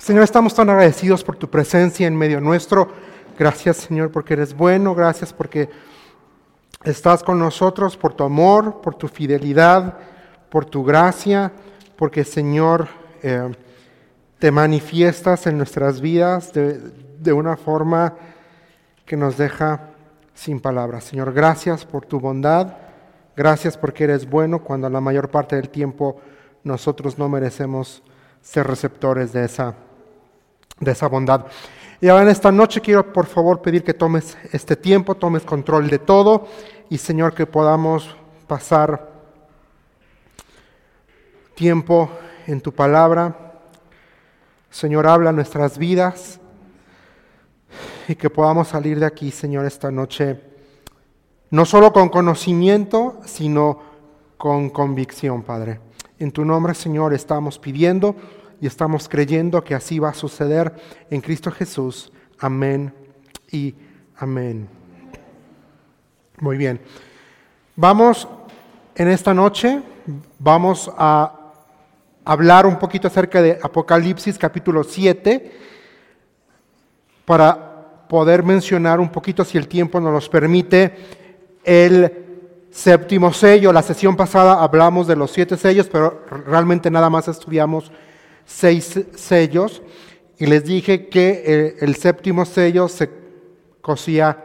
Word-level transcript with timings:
Señor, 0.00 0.24
estamos 0.24 0.54
tan 0.54 0.70
agradecidos 0.70 1.22
por 1.22 1.36
tu 1.36 1.50
presencia 1.50 2.06
en 2.06 2.16
medio 2.16 2.40
nuestro. 2.40 2.88
Gracias, 3.38 3.76
Señor, 3.76 4.10
porque 4.10 4.32
eres 4.32 4.56
bueno. 4.56 4.94
Gracias 4.94 5.30
porque 5.30 5.68
estás 6.82 7.22
con 7.22 7.38
nosotros, 7.38 7.98
por 7.98 8.14
tu 8.14 8.24
amor, 8.24 8.80
por 8.80 8.94
tu 8.94 9.08
fidelidad, 9.08 9.98
por 10.48 10.64
tu 10.64 10.82
gracia, 10.84 11.52
porque, 11.96 12.24
Señor, 12.24 12.88
eh, 13.22 13.52
te 14.38 14.50
manifiestas 14.50 15.46
en 15.46 15.58
nuestras 15.58 16.00
vidas 16.00 16.54
de, 16.54 16.78
de 17.18 17.32
una 17.34 17.58
forma 17.58 18.14
que 19.04 19.18
nos 19.18 19.36
deja 19.36 19.90
sin 20.32 20.60
palabras. 20.60 21.04
Señor, 21.04 21.34
gracias 21.34 21.84
por 21.84 22.06
tu 22.06 22.18
bondad. 22.18 22.74
Gracias 23.36 23.76
porque 23.76 24.04
eres 24.04 24.28
bueno 24.28 24.64
cuando 24.64 24.88
la 24.88 25.02
mayor 25.02 25.30
parte 25.30 25.56
del 25.56 25.68
tiempo 25.68 26.16
nosotros 26.64 27.18
no 27.18 27.28
merecemos 27.28 28.02
ser 28.40 28.66
receptores 28.66 29.34
de 29.34 29.44
esa 29.44 29.74
de 30.80 30.92
esa 30.92 31.06
bondad. 31.06 31.46
Y 32.00 32.08
ahora 32.08 32.24
en 32.24 32.30
esta 32.30 32.50
noche 32.50 32.80
quiero 32.80 33.12
por 33.12 33.26
favor 33.26 33.60
pedir 33.60 33.84
que 33.84 33.94
tomes 33.94 34.36
este 34.52 34.74
tiempo, 34.74 35.14
tomes 35.14 35.42
control 35.42 35.88
de 35.88 35.98
todo 35.98 36.48
y 36.88 36.96
Señor 36.96 37.34
que 37.34 37.46
podamos 37.46 38.16
pasar 38.46 39.10
tiempo 41.54 42.10
en 42.46 42.60
tu 42.62 42.72
palabra. 42.72 43.52
Señor, 44.70 45.06
habla 45.06 45.30
nuestras 45.30 45.76
vidas 45.76 46.40
y 48.08 48.14
que 48.14 48.30
podamos 48.30 48.68
salir 48.68 48.98
de 48.98 49.06
aquí, 49.06 49.30
Señor, 49.30 49.66
esta 49.66 49.90
noche, 49.90 50.40
no 51.50 51.66
solo 51.66 51.92
con 51.92 52.08
conocimiento, 52.08 53.20
sino 53.26 53.78
con 54.38 54.70
convicción, 54.70 55.42
Padre. 55.42 55.80
En 56.18 56.32
tu 56.32 56.44
nombre, 56.44 56.74
Señor, 56.74 57.12
estamos 57.12 57.58
pidiendo 57.58 58.16
y 58.60 58.66
estamos 58.66 59.08
creyendo 59.08 59.64
que 59.64 59.74
así 59.74 59.98
va 59.98 60.10
a 60.10 60.14
suceder 60.14 60.74
en 61.10 61.20
Cristo 61.20 61.50
Jesús. 61.50 62.12
Amén 62.38 62.92
y 63.50 63.74
amén. 64.16 64.68
Muy 66.38 66.56
bien. 66.56 66.80
Vamos 67.76 68.28
en 68.94 69.08
esta 69.08 69.32
noche, 69.32 69.82
vamos 70.38 70.90
a 70.96 71.52
hablar 72.24 72.66
un 72.66 72.78
poquito 72.78 73.08
acerca 73.08 73.40
de 73.40 73.58
Apocalipsis 73.62 74.38
capítulo 74.38 74.84
7 74.84 75.52
para 77.24 78.06
poder 78.08 78.42
mencionar 78.42 79.00
un 79.00 79.08
poquito, 79.08 79.44
si 79.44 79.56
el 79.56 79.68
tiempo 79.68 80.00
nos 80.00 80.28
permite, 80.28 80.96
el 81.64 82.26
séptimo 82.70 83.32
sello. 83.32 83.72
La 83.72 83.82
sesión 83.82 84.16
pasada 84.16 84.62
hablamos 84.62 85.06
de 85.06 85.16
los 85.16 85.30
siete 85.30 85.56
sellos, 85.56 85.88
pero 85.88 86.24
realmente 86.46 86.90
nada 86.90 87.08
más 87.08 87.28
estudiamos 87.28 87.90
seis 88.50 89.00
sellos 89.14 89.80
y 90.38 90.46
les 90.46 90.64
dije 90.64 91.08
que 91.08 91.42
eh, 91.46 91.76
el 91.80 91.94
séptimo 91.94 92.44
sello 92.44 92.88
se 92.88 93.08
cosía 93.80 94.44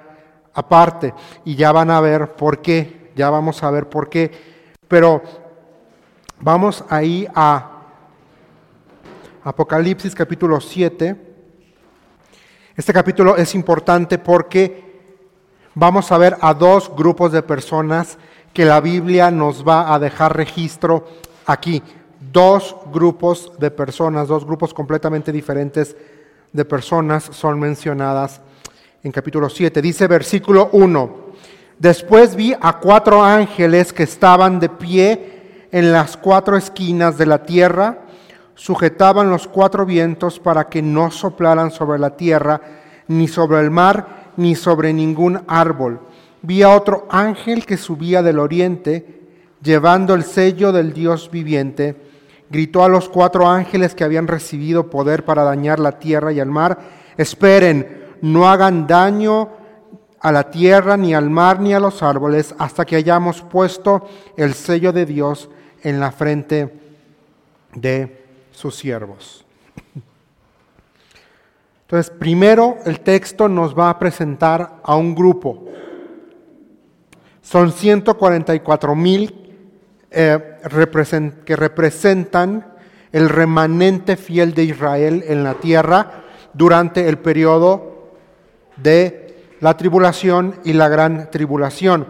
aparte 0.54 1.14
y 1.44 1.56
ya 1.56 1.72
van 1.72 1.90
a 1.90 2.00
ver 2.00 2.36
por 2.36 2.62
qué, 2.62 3.12
ya 3.16 3.30
vamos 3.30 3.64
a 3.64 3.72
ver 3.72 3.90
por 3.90 4.10
qué, 4.10 4.32
pero 4.88 5.22
vamos 6.40 6.84
ahí 6.90 7.28
a 7.34 7.72
Apocalipsis 9.44 10.14
capítulo 10.16 10.60
7. 10.60 11.16
Este 12.76 12.94
capítulo 12.94 13.38
es 13.38 13.56
importante 13.56 14.18
porque 14.18 14.84
vamos 15.74 16.12
a 16.12 16.18
ver 16.18 16.38
a 16.42 16.54
dos 16.54 16.92
grupos 16.96 17.32
de 17.32 17.42
personas 17.42 18.18
que 18.54 18.66
la 18.66 18.82
Biblia 18.82 19.32
nos 19.32 19.68
va 19.68 19.94
a 19.94 20.00
dejar 20.00 20.36
registro 20.36 21.06
aquí 21.46 21.82
dos 22.20 22.76
grupos 22.92 23.52
de 23.60 23.72
personas, 23.72 24.28
dos 24.28 24.46
grupos 24.46 24.74
completamente 24.74 25.32
diferentes 25.32 25.96
de 26.52 26.66
personas 26.66 27.24
son 27.24 27.60
mencionadas 27.60 28.42
en 29.04 29.12
capítulo 29.12 29.50
7. 29.50 29.82
Dice 29.82 30.08
versículo 30.08 30.70
1, 30.72 31.16
después 31.78 32.36
vi 32.36 32.56
a 32.60 32.80
cuatro 32.80 33.24
ángeles 33.24 33.94
que 33.94 34.04
estaban 34.04 34.60
de 34.60 34.70
pie 34.70 35.68
en 35.72 35.92
las 35.92 36.18
cuatro 36.18 36.56
esquinas 36.56 37.18
de 37.18 37.26
la 37.26 37.44
tierra, 37.44 38.00
sujetaban 38.56 39.30
los 39.30 39.48
cuatro 39.48 39.86
vientos 39.86 40.40
para 40.40 40.70
que 40.70 40.82
no 40.82 41.12
soplaran 41.12 41.72
sobre 41.72 42.00
la 42.00 42.16
tierra, 42.16 42.62
ni 43.08 43.28
sobre 43.28 43.60
el 43.60 43.70
mar, 43.70 44.32
ni 44.38 44.56
sobre 44.56 44.94
ningún 44.94 45.42
árbol. 45.48 46.00
Vi 46.42 46.64
a 46.64 46.70
otro 46.70 47.06
ángel 47.10 47.66
que 47.66 47.78
subía 47.78 48.22
del 48.22 48.40
oriente, 48.40 49.22
llevando 49.62 50.14
el 50.14 50.24
sello 50.24 50.72
del 50.72 50.94
Dios 50.94 51.30
viviente, 51.32 52.05
gritó 52.56 52.86
a 52.86 52.88
los 52.88 53.10
cuatro 53.10 53.50
ángeles 53.50 53.94
que 53.94 54.06
habían 54.06 54.28
recibido 54.28 54.90
poder 54.90 55.26
para 55.26 55.44
dañar 55.44 55.78
la 55.78 56.00
tierra 56.00 56.32
y 56.32 56.40
el 56.40 56.46
mar, 56.46 56.80
esperen, 57.18 58.16
no 58.22 58.48
hagan 58.48 58.88
daño 58.88 59.50
a 60.22 60.32
la 60.32 60.50
tierra, 60.50 60.96
ni 60.96 61.14
al 61.14 61.30
mar, 61.30 61.60
ni 61.60 61.74
a 61.74 61.82
los 61.82 62.02
árboles, 62.02 62.56
hasta 62.58 62.86
que 62.86 62.96
hayamos 62.96 63.42
puesto 63.42 64.08
el 64.38 64.54
sello 64.54 64.94
de 64.94 65.06
Dios 65.06 65.50
en 65.84 66.00
la 66.00 66.14
frente 66.14 66.74
de 67.74 68.24
sus 68.52 68.74
siervos. 68.78 69.44
Entonces, 71.82 72.10
primero 72.10 72.78
el 72.86 73.02
texto 73.02 73.50
nos 73.50 73.78
va 73.78 73.90
a 73.90 74.00
presentar 74.00 74.80
a 74.82 74.96
un 74.96 75.14
grupo. 75.14 75.66
Son 77.42 77.74
144 77.74 78.96
mil 78.96 79.45
eh, 80.16 80.58
que 81.46 81.56
representan 81.56 82.66
el 83.12 83.30
remanente 83.30 84.16
fiel 84.16 84.54
de 84.54 84.64
Israel 84.64 85.24
en 85.28 85.44
la 85.44 85.56
tierra 85.56 86.24
durante 86.54 87.08
el 87.08 87.18
periodo 87.18 88.14
de 88.78 89.46
la 89.60 89.76
tribulación 89.78 90.56
y 90.64 90.74
la 90.74 90.90
gran 90.90 91.30
tribulación. 91.32 92.08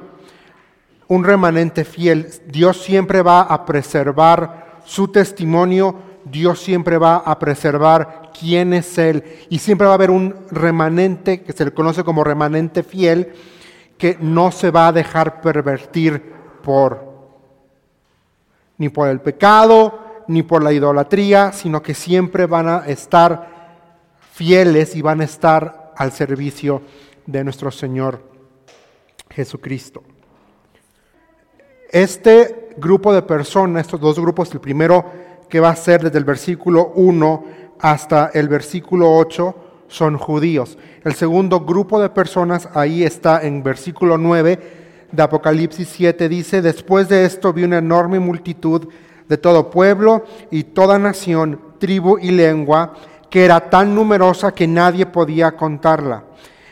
Un 1.08 1.24
remanente 1.24 1.84
fiel, 1.84 2.30
Dios 2.48 2.82
siempre 2.82 3.22
va 3.22 3.42
a 3.42 3.66
preservar 3.66 4.82
su 4.86 5.08
testimonio, 5.08 5.96
Dios 6.26 6.60
siempre 6.60 6.98
va 6.98 7.18
a 7.18 7.38
preservar 7.38 8.32
quién 8.40 8.74
es 8.74 8.98
Él. 8.98 9.24
Y 9.50 9.60
siempre 9.60 9.86
va 9.86 9.94
a 9.94 9.96
haber 9.96 10.12
un 10.12 10.36
remanente 10.52 11.42
que 11.42 11.54
se 11.54 11.66
le 11.66 11.72
conoce 11.72 12.04
como 12.04 12.24
remanente 12.24 12.84
fiel 12.84 13.34
que 13.98 14.18
no 14.20 14.52
se 14.52 14.72
va 14.72 14.88
a 14.88 14.92
dejar 14.92 15.42
pervertir 15.42 16.34
por 16.64 17.05
ni 18.78 18.90
por 18.90 19.08
el 19.08 19.22
pecado, 19.22 20.24
ni 20.28 20.44
por 20.44 20.64
la 20.64 20.74
idolatría, 20.74 21.52
sino 21.52 21.82
que 21.82 21.94
siempre 21.94 22.46
van 22.46 22.68
a 22.68 22.78
estar 22.88 23.76
fieles 24.32 24.96
y 24.96 25.02
van 25.02 25.22
a 25.22 25.26
estar 25.26 25.94
al 25.96 26.12
servicio 26.12 26.82
de 27.26 27.44
nuestro 27.44 27.72
Señor 27.72 28.22
Jesucristo. 29.30 30.04
Este 31.90 32.70
grupo 32.78 33.14
de 33.14 33.22
personas, 33.22 33.86
estos 33.86 34.00
dos 34.00 34.20
grupos, 34.20 34.52
el 34.54 34.60
primero 34.60 35.06
que 35.48 35.60
va 35.60 35.70
a 35.70 35.76
ser 35.76 36.04
desde 36.04 36.18
el 36.18 36.26
versículo 36.26 36.92
1 36.96 37.46
hasta 37.80 38.32
el 38.34 38.50
versículo 38.50 39.16
8, 39.16 39.56
son 39.88 40.18
judíos. 40.18 40.78
El 41.04 41.14
segundo 41.14 41.62
grupo 41.62 42.02
de 42.02 42.10
personas 42.10 42.68
ahí 42.74 43.04
está 43.04 43.46
en 43.46 43.64
versículo 43.64 44.18
9 44.18 44.85
de 45.16 45.24
Apocalipsis 45.24 45.88
7 45.90 46.30
dice, 46.30 46.62
después 46.62 47.10
de 47.10 47.26
esto 47.26 47.54
vi 47.54 47.64
una 47.64 47.78
enorme 47.78 48.20
multitud 48.20 48.88
de 49.28 49.38
todo 49.38 49.70
pueblo 49.70 50.26
y 50.52 50.64
toda 50.64 51.00
nación, 51.00 51.60
tribu 51.80 52.18
y 52.20 52.32
lengua, 52.32 52.94
que 53.30 53.46
era 53.46 53.70
tan 53.70 53.96
numerosa 53.96 54.54
que 54.54 54.68
nadie 54.68 55.06
podía 55.06 55.56
contarla. 55.56 56.26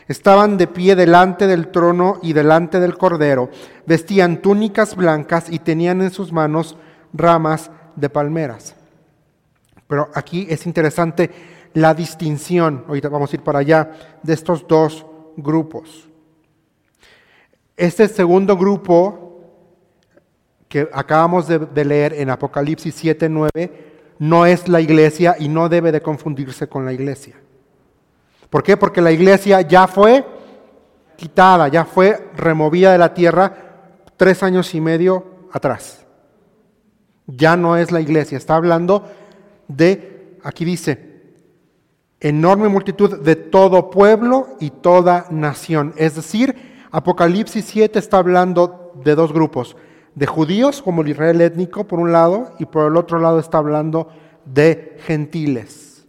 Estaban 0.06 0.58
de 0.58 0.66
pie 0.66 0.94
delante 0.96 1.46
del 1.46 1.68
trono 1.68 2.18
y 2.22 2.34
delante 2.34 2.78
del 2.78 2.98
cordero, 2.98 3.50
vestían 3.86 4.42
túnicas 4.42 4.94
blancas 4.94 5.46
y 5.48 5.58
tenían 5.58 6.02
en 6.02 6.10
sus 6.10 6.30
manos 6.30 6.76
ramas 7.12 7.70
de 7.96 8.10
palmeras. 8.10 8.74
Pero 9.86 10.10
aquí 10.14 10.46
es 10.50 10.66
interesante 10.66 11.30
la 11.72 11.94
distinción, 11.94 12.84
ahorita 12.86 13.08
vamos 13.08 13.32
a 13.32 13.36
ir 13.36 13.42
para 13.42 13.60
allá, 13.60 13.90
de 14.22 14.32
estos 14.34 14.66
dos 14.68 15.06
grupos. 15.36 16.08
Este 17.76 18.06
segundo 18.08 18.56
grupo 18.56 19.24
que 20.68 20.88
acabamos 20.92 21.46
de, 21.46 21.84
leer 21.84 22.14
en 22.14 22.30
Apocalipsis 22.30 22.94
7, 22.94 23.28
9, 23.28 23.94
no 24.18 24.46
es 24.46 24.68
la 24.68 24.80
iglesia 24.80 25.36
y 25.38 25.48
no 25.48 25.68
debe 25.68 25.92
de 25.92 26.00
confundirse 26.00 26.68
con 26.68 26.84
la 26.84 26.92
iglesia. 26.92 27.36
¿Por 28.50 28.62
qué? 28.62 28.76
Porque 28.76 29.00
la 29.00 29.12
iglesia 29.12 29.60
ya 29.60 29.86
fue 29.86 30.24
quitada, 31.16 31.68
ya 31.68 31.84
fue 31.84 32.28
removida 32.36 32.92
de 32.92 32.98
la 32.98 33.14
tierra 33.14 33.54
tres 34.16 34.42
años 34.42 34.74
y 34.74 34.80
medio 34.80 35.24
atrás. 35.52 36.04
Ya 37.26 37.56
no 37.56 37.76
es 37.76 37.90
la 37.90 38.00
iglesia, 38.00 38.38
está 38.38 38.56
hablando 38.56 39.08
de, 39.68 40.38
aquí 40.42 40.64
dice, 40.64 41.14
enorme 42.20 42.68
multitud 42.68 43.20
de 43.20 43.36
todo 43.36 43.90
pueblo 43.90 44.56
y 44.60 44.70
toda 44.70 45.26
nación. 45.30 45.94
Es 45.96 46.16
decir, 46.16 46.73
Apocalipsis 46.94 47.64
7 47.64 47.98
está 47.98 48.18
hablando 48.18 48.92
de 49.02 49.16
dos 49.16 49.32
grupos, 49.32 49.76
de 50.14 50.26
judíos 50.26 50.80
como 50.80 51.02
el 51.02 51.08
Israel 51.08 51.40
étnico 51.40 51.88
por 51.88 51.98
un 51.98 52.12
lado 52.12 52.54
y 52.60 52.66
por 52.66 52.86
el 52.86 52.96
otro 52.96 53.18
lado 53.18 53.40
está 53.40 53.58
hablando 53.58 54.10
de 54.44 54.96
gentiles. 55.00 56.06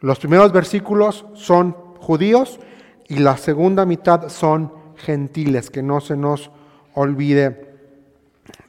Los 0.00 0.18
primeros 0.18 0.52
versículos 0.52 1.24
son 1.32 1.72
judíos 2.00 2.60
y 3.08 3.20
la 3.20 3.38
segunda 3.38 3.86
mitad 3.86 4.28
son 4.28 4.70
gentiles, 4.96 5.70
que 5.70 5.82
no 5.82 6.02
se 6.02 6.18
nos 6.18 6.50
olvide 6.92 7.78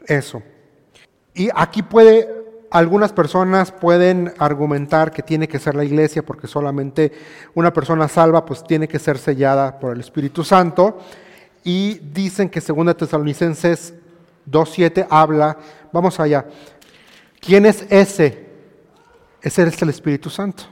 eso. 0.07 0.41
Y 1.33 1.49
aquí 1.53 1.83
puede, 1.83 2.44
algunas 2.75 3.13
personas 3.13 3.71
pueden 3.71 4.33
argumentar 4.37 5.13
que 5.13 5.23
tiene 5.23 5.47
que 5.47 5.59
ser 5.59 5.75
la 5.75 5.85
iglesia 5.85 6.25
porque 6.25 6.45
solamente 6.45 7.09
una 7.53 7.71
persona 7.71 8.09
salva 8.09 8.45
pues 8.45 8.65
tiene 8.65 8.85
que 8.85 8.99
ser 8.99 9.17
sellada 9.17 9.79
por 9.79 9.93
el 9.93 10.01
Espíritu 10.01 10.43
Santo. 10.43 10.99
Y 11.63 11.99
dicen 11.99 12.49
que 12.49 12.59
2 12.59 12.97
Tesalonicenses 12.97 13.93
2.7 14.51 15.07
habla, 15.09 15.57
vamos 15.93 16.19
allá, 16.19 16.47
¿quién 17.39 17.65
es 17.65 17.85
ese? 17.89 18.45
Ese 19.41 19.63
es 19.63 19.81
el 19.81 19.89
Espíritu 19.89 20.29
Santo. 20.29 20.65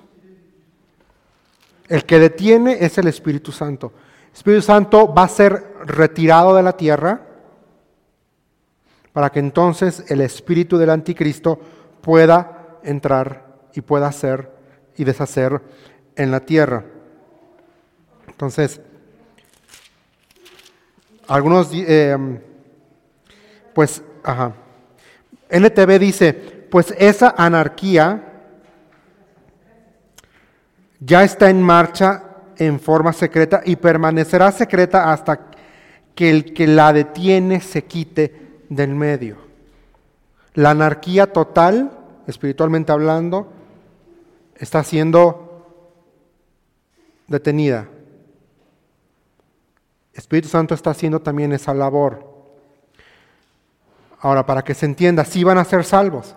El 1.87 2.03
que 2.03 2.19
detiene 2.19 2.79
es 2.81 2.97
el 2.97 3.07
Espíritu 3.07 3.53
Santo. 3.53 3.93
El 4.27 4.33
Espíritu 4.33 4.61
Santo 4.61 5.13
va 5.13 5.23
a 5.23 5.29
ser 5.29 5.73
retirado 5.85 6.53
de 6.53 6.63
la 6.63 6.75
tierra 6.75 7.21
para 9.13 9.31
que 9.31 9.39
entonces 9.39 10.03
el 10.09 10.19
espíritu 10.19 10.77
del 10.77 10.89
anticristo 10.89 11.59
pueda 12.03 12.79
entrar 12.83 13.45
y 13.73 13.81
pueda 13.81 14.07
hacer 14.07 14.51
y 14.97 15.05
deshacer 15.05 15.61
en 16.15 16.31
la 16.31 16.41
tierra. 16.41 16.83
Entonces, 18.27 18.81
algunos, 21.27 21.69
eh, 21.71 22.17
pues, 23.73 24.03
ajá. 24.21 24.53
NTV 25.49 25.99
dice, 25.99 26.33
pues 26.69 26.93
esa 26.97 27.33
anarquía 27.37 28.21
ya 30.99 31.23
está 31.23 31.49
en 31.49 31.61
marcha 31.61 32.23
en 32.57 32.79
forma 32.79 33.13
secreta 33.13 33.61
y 33.63 33.77
permanecerá 33.77 34.51
secreta 34.51 35.11
hasta 35.11 35.51
que 36.15 36.29
el 36.29 36.53
que 36.53 36.67
la 36.67 36.91
detiene 36.91 37.61
se 37.61 37.85
quite 37.85 38.61
del 38.69 38.89
medio. 38.89 39.52
La 40.53 40.71
anarquía 40.71 41.31
total, 41.33 41.91
espiritualmente 42.27 42.91
hablando, 42.91 43.47
está 44.55 44.83
siendo 44.83 45.65
detenida. 47.27 47.87
Espíritu 50.13 50.47
Santo 50.47 50.73
está 50.73 50.91
haciendo 50.91 51.21
también 51.21 51.51
esa 51.53 51.73
labor. 51.73 52.31
Ahora, 54.19 54.45
para 54.45 54.63
que 54.63 54.73
se 54.73 54.85
entienda, 54.85 55.25
sí 55.25 55.43
van 55.43 55.57
a 55.57 55.65
ser 55.65 55.83
salvos. 55.83 56.35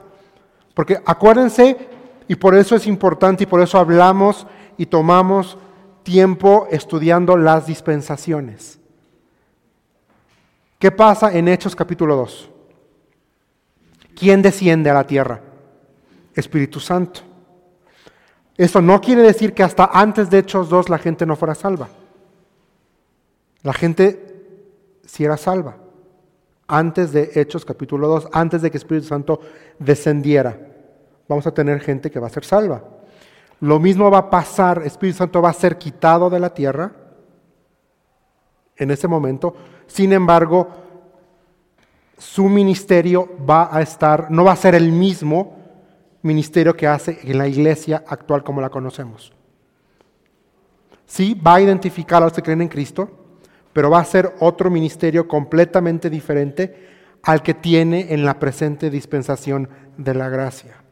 Porque 0.75 1.01
acuérdense, 1.05 1.89
y 2.29 2.35
por 2.35 2.55
eso 2.55 2.75
es 2.75 2.87
importante 2.87 3.45
y 3.45 3.47
por 3.47 3.61
eso 3.61 3.79
hablamos 3.79 4.47
y 4.77 4.87
tomamos 4.87 5.57
tiempo 6.03 6.67
estudiando 6.71 7.37
las 7.37 7.67
dispensaciones. 7.67 8.79
¿Qué 10.79 10.91
pasa 10.91 11.33
en 11.33 11.49
Hechos 11.49 11.77
capítulo 11.77 12.17
2? 12.17 12.51
¿Quién 14.17 14.41
desciende 14.41 14.89
a 14.89 14.95
la 14.95 15.07
tierra? 15.07 15.41
Espíritu 16.35 16.81
Santo. 16.81 17.21
Eso 18.57 18.81
no 18.81 19.01
quiere 19.01 19.21
decir 19.21 19.53
que 19.53 19.63
hasta 19.63 19.91
antes 19.93 20.31
de 20.31 20.39
Hechos 20.39 20.71
2 20.71 20.89
la 20.89 20.99
gente 20.99 21.27
no 21.27 21.37
fuera 21.37 21.55
salva. 21.55 21.89
La 23.63 23.75
gente 23.75 24.27
sí 25.05 25.25
era 25.25 25.37
salva. 25.37 25.77
Antes 26.67 27.13
de 27.13 27.31
Hechos 27.35 27.65
capítulo 27.67 28.09
2, 28.09 28.29
antes 28.33 28.63
de 28.63 28.71
que 28.71 28.79
Espíritu 28.79 29.07
Santo 29.07 29.41
descendiera, 29.79 30.59
vamos 31.29 31.47
a 31.47 31.53
tener 31.53 31.81
gente 31.81 32.11
que 32.11 32.19
va 32.19 32.29
a 32.29 32.31
ser 32.31 32.45
salva. 32.45 32.83
Lo 33.61 33.79
mismo 33.79 34.11
va 34.11 34.19
a 34.19 34.31
pasar, 34.31 34.83
Espíritu 34.85 35.19
Santo 35.19 35.43
va 35.43 35.51
a 35.51 35.55
ser 35.55 35.77
quitado 35.77 36.31
de 36.31 36.41
la 36.41 36.55
tierra 36.55 36.93
en 38.77 38.91
ese 38.91 39.09
momento. 39.09 39.55
Sin 39.87 40.13
embargo, 40.13 40.86
su 42.19 42.49
ministerio 42.49 43.29
va 43.49 43.69
a 43.71 43.83
estar, 43.83 44.31
no 44.31 44.45
va 44.45 44.53
a 44.53 44.57
ser 44.57 44.75
el 44.75 44.91
mismo 44.91 45.57
ministerio 46.23 46.77
que 46.77 46.87
hace 46.87 47.19
en 47.23 47.39
la 47.39 47.47
iglesia 47.47 48.05
actual 48.07 48.43
como 48.43 48.61
la 48.61 48.71
conocemos. 48.71 49.33
Sí, 51.07 51.35
va 51.35 51.57
a 51.57 51.61
identificar 51.61 52.23
a 52.23 52.27
los 52.27 52.33
que 52.33 52.43
creen 52.43 52.63
en 52.63 52.69
Cristo, 52.69 53.09
pero 53.73 53.91
va 53.91 54.01
a 54.01 54.05
ser 54.05 54.35
otro 54.41 54.71
ministerio 54.71 55.29
completamente 55.29 56.11
diferente 56.11 56.89
al 57.23 57.43
que 57.43 57.55
tiene 57.55 58.13
en 58.13 58.25
la 58.25 58.39
presente 58.39 58.91
dispensación 58.91 59.69
de 59.97 60.15
la 60.15 60.29
gracia. 60.29 60.83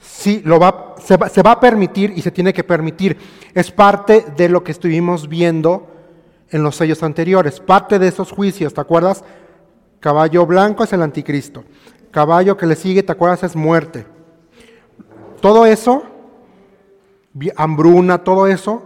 Sí, 0.00 0.42
lo 0.44 0.58
va, 0.58 0.94
se, 1.02 1.16
va, 1.16 1.28
se 1.28 1.42
va 1.42 1.52
a 1.52 1.60
permitir 1.60 2.12
y 2.16 2.22
se 2.22 2.30
tiene 2.30 2.52
que 2.52 2.64
permitir. 2.64 3.16
Es 3.54 3.70
parte 3.70 4.24
de 4.36 4.48
lo 4.48 4.64
que 4.64 4.72
estuvimos 4.72 5.28
viendo 5.28 5.88
en 6.50 6.62
los 6.62 6.76
sellos 6.76 7.02
anteriores. 7.02 7.60
Parte 7.60 7.98
de 7.98 8.08
esos 8.08 8.32
juicios, 8.32 8.74
¿te 8.74 8.80
acuerdas? 8.80 9.24
Caballo 10.02 10.44
blanco 10.46 10.82
es 10.82 10.92
el 10.92 11.00
anticristo. 11.00 11.62
Caballo 12.10 12.56
que 12.56 12.66
le 12.66 12.74
sigue, 12.74 13.04
¿te 13.04 13.12
acuerdas? 13.12 13.44
Es 13.44 13.54
muerte. 13.54 14.04
Todo 15.40 15.64
eso, 15.64 16.02
hambruna, 17.56 18.24
todo 18.24 18.48
eso, 18.48 18.82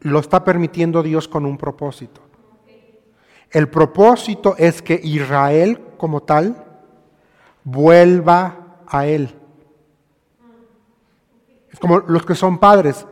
lo 0.00 0.20
está 0.20 0.44
permitiendo 0.44 1.02
Dios 1.02 1.26
con 1.26 1.44
un 1.44 1.58
propósito. 1.58 2.20
El 3.50 3.68
propósito 3.68 4.54
es 4.58 4.80
que 4.80 5.00
Israel 5.02 5.80
como 5.96 6.22
tal 6.22 6.64
vuelva 7.64 8.76
a 8.86 9.06
Él. 9.06 9.34
Es 11.72 11.80
como 11.80 11.98
los 11.98 12.24
que 12.24 12.36
son 12.36 12.58
padres. 12.58 13.04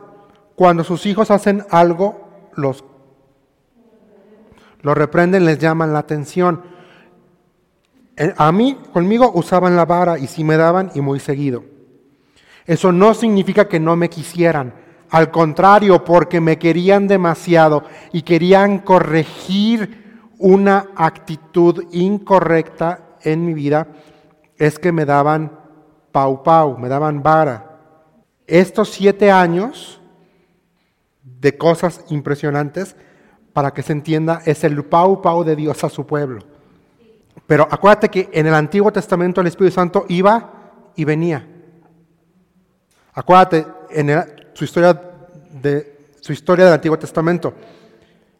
Cuando 0.55 0.85
sus 0.85 1.05
hijos 1.05 1.29
hacen 1.29 1.65
algo, 1.71 2.29
los 2.55 2.85
lo 4.81 4.93
reprenden, 4.93 5.43
les 5.43 5.59
llaman 5.59 5.91
la 5.91 5.99
atención. 5.99 6.76
Eh, 8.17 8.33
a 8.35 8.51
mí, 8.51 8.77
conmigo 8.91 9.31
usaban 9.35 9.75
la 9.75 9.85
vara 9.85 10.17
y 10.17 10.27
sí 10.27 10.43
me 10.43 10.57
daban 10.57 10.91
y 10.95 11.01
muy 11.01 11.19
seguido. 11.19 11.63
Eso 12.65 12.91
no 12.91 13.13
significa 13.13 13.67
que 13.67 13.79
no 13.79 13.95
me 13.95 14.09
quisieran. 14.09 14.73
Al 15.09 15.31
contrario, 15.31 16.03
porque 16.03 16.41
me 16.41 16.57
querían 16.57 17.07
demasiado 17.07 17.83
y 18.11 18.23
querían 18.23 18.79
corregir 18.79 20.31
una 20.39 20.87
actitud 20.95 21.85
incorrecta 21.91 23.17
en 23.21 23.45
mi 23.45 23.53
vida, 23.53 23.87
es 24.57 24.79
que 24.79 24.91
me 24.91 25.05
daban 25.05 25.59
pau 26.11 26.43
pau, 26.43 26.77
me 26.77 26.89
daban 26.89 27.23
vara. 27.23 27.79
Estos 28.47 28.89
siete 28.89 29.31
años 29.31 30.01
de 31.23 31.57
cosas 31.57 32.03
impresionantes 32.09 32.95
para 33.53 33.73
que 33.73 33.83
se 33.83 33.93
entienda, 33.93 34.41
es 34.45 34.63
el 34.63 34.83
pau 34.85 35.21
pau 35.21 35.43
de 35.43 35.55
Dios 35.55 35.83
a 35.83 35.89
su 35.89 36.05
pueblo. 36.05 36.56
Pero 37.47 37.65
acuérdate 37.71 38.09
que 38.09 38.29
en 38.33 38.45
el 38.45 38.53
Antiguo 38.53 38.91
Testamento 38.91 39.39
el 39.39 39.47
Espíritu 39.47 39.73
Santo 39.73 40.05
iba 40.09 40.91
y 40.95 41.05
venía. 41.05 41.47
Acuérdate 43.13 43.65
en 43.89 44.11
su, 44.53 44.65
historia 44.65 45.01
de, 45.51 46.11
su 46.19 46.33
historia 46.33 46.65
del 46.65 46.73
Antiguo 46.73 46.99
Testamento. 46.99 47.53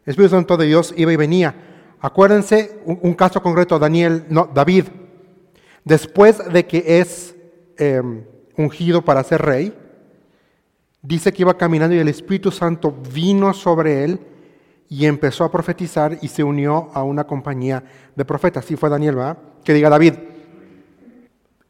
El 0.04 0.10
Espíritu 0.10 0.36
Santo 0.36 0.56
de 0.58 0.66
Dios 0.66 0.92
iba 0.96 1.12
y 1.12 1.16
venía. 1.16 1.54
Acuérdense 2.00 2.80
un, 2.84 3.14
caso 3.14 3.42
concreto, 3.42 3.78
Daniel, 3.78 4.26
no, 4.28 4.48
David. 4.52 4.84
Después 5.84 6.38
de 6.52 6.66
que 6.66 7.00
es 7.00 7.34
em, 7.78 8.24
ungido 8.56 9.02
para 9.02 9.24
ser 9.24 9.42
rey, 9.42 9.76
dice 11.00 11.32
que 11.32 11.42
iba 11.42 11.56
caminando 11.56 11.96
y 11.96 11.98
el 11.98 12.08
Espíritu 12.08 12.50
Santo 12.50 12.94
vino 13.12 13.54
sobre 13.54 14.04
él 14.04 14.20
y 14.88 15.06
empezó 15.06 15.44
a 15.44 15.50
profetizar 15.50 16.18
y 16.22 16.28
se 16.28 16.42
unió 16.42 16.90
a 16.94 17.02
una 17.02 17.24
compañía 17.24 17.82
de 18.14 18.24
profetas. 18.24 18.64
Así 18.64 18.76
fue 18.76 18.88
Daniel, 18.88 19.16
¿verdad? 19.16 19.38
Que 19.62 19.74
diga 19.74 19.90
David, 19.90 20.14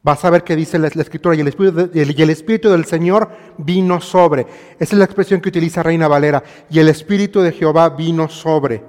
vas 0.01 0.23
a 0.23 0.29
ver 0.29 0.43
qué 0.43 0.55
dice 0.55 0.79
la, 0.79 0.87
escritura, 0.87 1.35
y 1.35 1.41
el, 1.41 1.47
espíritu 1.49 1.89
y 1.93 2.21
el 2.21 2.29
Espíritu 2.29 2.69
del 2.69 2.85
Señor 2.85 3.29
vino 3.57 3.99
sobre. 3.99 4.47
Esa 4.79 4.95
es 4.95 4.99
la 4.99 5.05
expresión 5.05 5.41
que 5.41 5.49
utiliza 5.49 5.83
Reina 5.83 6.07
Valera. 6.07 6.43
Y 6.69 6.79
el 6.79 6.87
Espíritu 6.87 7.41
de 7.41 7.51
Jehová 7.51 7.89
vino 7.89 8.29
sobre 8.29 8.83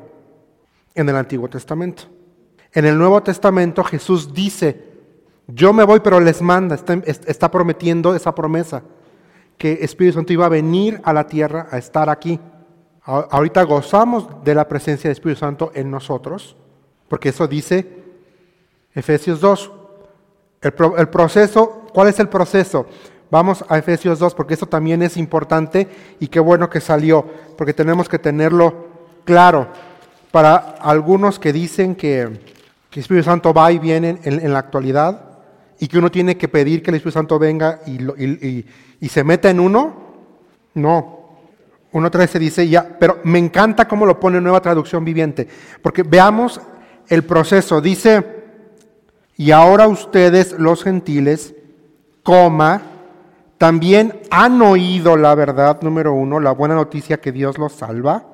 en 0.95 1.09
el 1.09 1.17
Antiguo 1.17 1.49
Testamento. 1.49 2.05
En 2.73 2.85
el 2.85 2.97
Nuevo 2.97 3.21
Testamento 3.23 3.83
Jesús 3.83 4.33
dice, 4.33 4.91
yo 5.49 5.73
me 5.73 5.83
voy, 5.83 6.01
pero 6.01 6.21
les 6.21 6.41
manda, 6.41 6.77
está, 6.77 6.95
está 7.05 7.51
prometiendo 7.51 8.15
esa 8.15 8.33
promesa, 8.33 8.83
que 9.59 9.81
Espíritu 9.83 10.15
Santo 10.15 10.33
iba 10.33 10.47
a 10.47 10.51
venir 10.51 11.01
a 11.03 11.13
la 11.13 11.27
tierra 11.27 11.67
a 11.71 11.79
estar 11.79 12.09
aquí. 12.09 12.39
Ahorita 13.11 13.65
gozamos 13.65 14.29
de 14.45 14.55
la 14.55 14.69
presencia 14.69 15.09
del 15.09 15.17
Espíritu 15.17 15.41
Santo 15.41 15.73
en 15.75 15.91
nosotros, 15.91 16.55
porque 17.09 17.31
eso 17.31 17.49
dice 17.49 17.85
Efesios 18.95 19.41
2. 19.41 19.73
El, 20.61 21.09
proceso, 21.09 21.87
¿cuál 21.93 22.07
es 22.07 22.21
el 22.21 22.29
proceso? 22.29 22.87
Vamos 23.29 23.65
a 23.69 23.79
Efesios 23.79 24.21
2, 24.21 24.35
porque 24.37 24.55
eso 24.55 24.67
también 24.67 25.03
es 25.03 25.17
importante 25.17 25.89
y 26.21 26.29
qué 26.29 26.39
bueno 26.39 26.71
que 26.71 26.81
salió, 26.81 27.25
porque 27.59 27.75
tenemos 27.75 28.09
que 28.09 28.21
tenerlo 28.21 28.87
claro. 29.25 29.67
Para 30.31 30.55
algunos 30.57 31.41
que 31.41 31.53
dicen 31.53 31.97
que, 31.97 32.23
el 32.23 32.39
Espíritu 32.95 33.25
Santo 33.25 33.53
va 33.53 33.73
y 33.73 33.81
viene 33.81 34.21
en, 34.23 34.53
la 34.53 34.61
actualidad 34.61 35.41
y 35.81 35.89
que 35.89 35.99
uno 35.99 36.13
tiene 36.13 36.37
que 36.37 36.47
pedir 36.47 36.81
que 36.81 36.91
el 36.91 36.97
Espíritu 36.97 37.19
Santo 37.19 37.41
venga 37.41 37.81
y, 37.87 38.65
y 39.01 39.09
se 39.09 39.25
meta 39.25 39.51
en 39.51 39.59
uno, 39.59 39.97
No. 40.75 41.20
1.13 41.93 42.39
dice 42.39 42.69
ya, 42.69 42.97
pero 42.99 43.19
me 43.25 43.39
encanta 43.39 43.89
cómo 43.89 44.07
lo 44.07 44.21
pone 44.21 44.41
nueva 44.41 44.61
traducción 44.61 45.05
viviente, 45.05 45.49
porque 45.83 46.03
veamos 46.03 46.61
el 47.09 47.25
proceso. 47.25 47.81
Dice, 47.81 48.25
y 49.37 49.51
ahora 49.51 49.89
ustedes 49.89 50.53
los 50.59 50.85
gentiles, 50.85 51.55
coma, 52.23 52.83
también 53.59 54.21
han 54.31 54.63
oído 54.63 55.17
la 55.17 55.35
verdad, 55.35 55.83
número 55.83 56.15
uno, 56.15 56.41
la 56.41 56.53
buena 56.53 56.75
noticia 56.75 57.21
que 57.21 57.33
Dios 57.33 57.59
los 57.59 57.73
salva. 57.73 58.25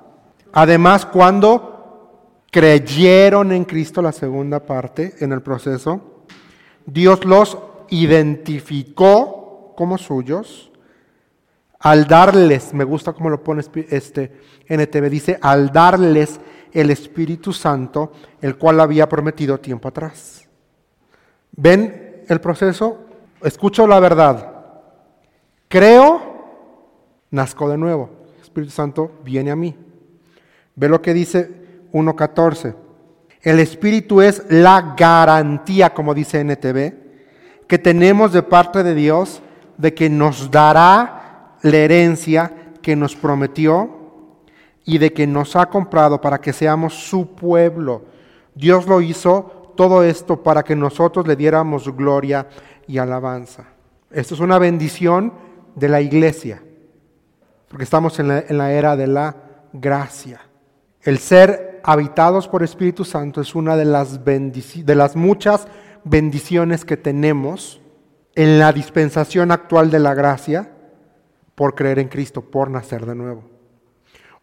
Además, 0.53 1.07
cuando 1.07 2.43
creyeron 2.51 3.53
en 3.53 3.65
Cristo, 3.65 4.03
la 4.03 4.13
segunda 4.13 4.61
parte 4.61 5.15
en 5.21 5.33
el 5.33 5.43
proceso, 5.43 6.25
Dios 6.85 7.25
los 7.25 7.59
identificó 7.89 9.75
como 9.77 9.99
suyos 9.99 10.71
al 11.79 12.07
darles, 12.07 12.73
me 12.73 12.85
gusta 12.85 13.13
cómo 13.13 13.31
lo 13.31 13.43
pone 13.43 13.63
este 13.91 14.33
NTV, 14.69 15.11
dice, 15.11 15.39
al 15.41 15.71
darles 15.71 16.41
el 16.73 16.91
Espíritu 16.91 17.53
Santo, 17.53 18.13
el 18.41 18.57
cual 18.57 18.81
había 18.81 19.09
prometido 19.09 19.59
tiempo 19.59 19.89
atrás. 19.89 20.49
¿Ven 21.53 22.25
el 22.29 22.41
proceso? 22.41 22.99
Escucho 23.43 23.87
la 23.87 24.01
verdad. 24.01 24.53
Creo, 25.69 26.21
nazco 27.31 27.69
de 27.69 27.79
nuevo. 27.79 28.11
Espíritu 28.43 28.73
Santo 28.73 29.13
viene 29.25 29.51
a 29.51 29.57
mí. 29.57 29.77
Ve 30.75 30.89
lo 30.89 31.01
que 31.01 31.15
dice 31.15 31.89
1.14. 31.93 32.75
El 33.43 33.61
Espíritu 33.61 34.21
es 34.21 34.43
la 34.49 34.95
garantía, 34.97 35.95
como 35.95 36.15
dice 36.15 36.41
NTV, 36.41 36.95
que 37.67 37.79
tenemos 37.79 38.33
de 38.33 38.43
parte 38.43 38.83
de 38.83 38.95
Dios 38.95 39.43
de 39.79 39.95
que 39.95 40.11
nos 40.11 40.51
dará 40.51 41.26
la 41.63 41.77
herencia 41.77 42.73
que 42.83 42.97
nos 42.97 43.17
prometió 43.17 43.91
y 44.85 44.99
de 44.99 45.13
que 45.13 45.27
nos 45.27 45.57
ha 45.57 45.67
comprado 45.67 46.21
para 46.21 46.41
que 46.41 46.53
seamos 46.53 46.95
su 46.95 47.35
pueblo. 47.35 48.05
Dios 48.55 48.87
lo 48.87 49.01
hizo 49.01 49.73
todo 49.77 50.03
esto 50.03 50.43
para 50.43 50.63
que 50.63 50.77
nosotros 50.77 51.27
le 51.27 51.37
diéramos 51.37 51.95
gloria 51.95 52.49
y 52.87 52.99
alabanza. 52.99 53.65
Esto 54.11 54.35
es 54.35 54.41
una 54.41 54.59
bendición 54.59 55.33
de 55.75 55.89
la 55.89 56.01
iglesia, 56.01 56.63
porque 57.69 57.85
estamos 57.85 58.19
en 58.21 58.29
la, 58.29 58.73
era 58.73 58.97
de 58.97 59.09
la 59.09 59.37
gracia. 59.73 60.41
El 61.03 61.19
ser 61.19 61.81
habitados 61.83 62.49
por 62.49 62.63
Espíritu 62.63 63.05
Santo 63.05 63.41
es 63.41 63.55
una 63.55 63.77
de 63.77 63.85
las, 63.85 64.25
de 64.25 64.95
las 64.95 65.17
muchas 65.17 65.67
bendiciones 66.05 66.85
que 66.85 66.97
tenemos 66.97 67.81
en 68.37 68.59
la 68.59 68.73
dispensación 68.73 69.51
actual 69.51 69.91
de 69.91 69.99
la 69.99 70.15
gracia 70.15 70.71
por 71.57 71.75
creer 71.75 71.99
en 71.99 72.07
Cristo, 72.07 72.43
por 72.43 72.71
nacer 72.71 73.05
de 73.05 73.17
nuevo. 73.17 73.43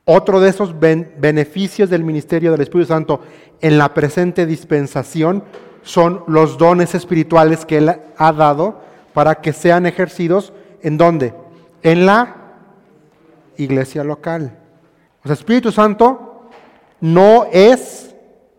Otro 0.03 0.41
de 0.41 0.49
esos 0.49 0.77
beneficios 0.77 1.89
del 1.89 2.03
ministerio 2.03 2.51
del 2.51 2.59
Espíritu 2.59 2.89
Santo 2.89 3.21
en 3.61 3.77
la 3.77 3.93
presente 3.93 4.45
dispensación 4.45 5.45
son 5.81 6.25
los 6.27 6.57
dones 6.57 6.93
espirituales 6.93 7.65
que 7.65 7.77
Él 7.77 7.95
ha 8.17 8.33
dado 8.33 8.81
para 9.13 9.35
que 9.35 9.53
sean 9.53 9.85
ejercidos 9.85 10.51
en 10.81 10.97
dónde? 10.97 11.33
En 11.83 12.05
la 12.05 12.35
iglesia 13.55 14.03
local. 14.03 14.57
O 15.23 15.27
sea, 15.27 15.33
Espíritu 15.33 15.71
Santo 15.71 16.49
no 16.99 17.45
es 17.51 18.13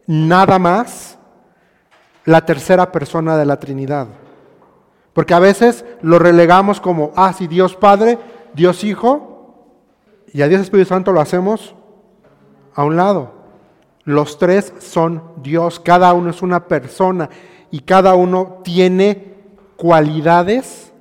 nada 0.07 0.59
más 0.59 1.19
la 2.25 2.47
tercera 2.47 2.91
persona 2.91 3.37
de 3.37 3.45
la 3.45 3.59
Trinidad. 3.59 4.09
Porque 5.13 5.35
a 5.35 5.39
veces 5.39 5.85
lo 6.03 6.19
relegamos 6.19 6.81
como, 6.81 7.13
ah, 7.17 7.33
si 7.33 7.47
Dios 7.47 7.77
Padre, 7.77 8.19
Dios 8.55 8.85
Hijo 8.85 9.67
y 10.33 10.43
a 10.43 10.49
Dios 10.49 10.63
Espíritu 10.63 10.89
Santo 10.89 11.13
lo 11.13 11.21
hacemos 11.21 11.75
a 12.75 12.85
un 12.85 12.97
lado. 12.97 13.33
Los 14.05 14.39
tres 14.39 14.73
son 14.79 15.23
Dios, 15.43 15.81
cada 15.81 16.13
uno 16.13 16.31
es 16.31 16.43
una 16.43 16.67
persona 16.67 17.31
y 17.71 17.81
cada 17.81 18.15
uno 18.15 18.61
tiene 18.63 19.35
cualidades 19.77 20.93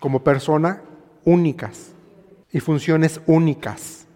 como 0.00 0.22
persona 0.22 0.82
únicas 1.24 1.92
y 2.52 2.60
funciones 2.60 3.20
únicas. 3.26 4.06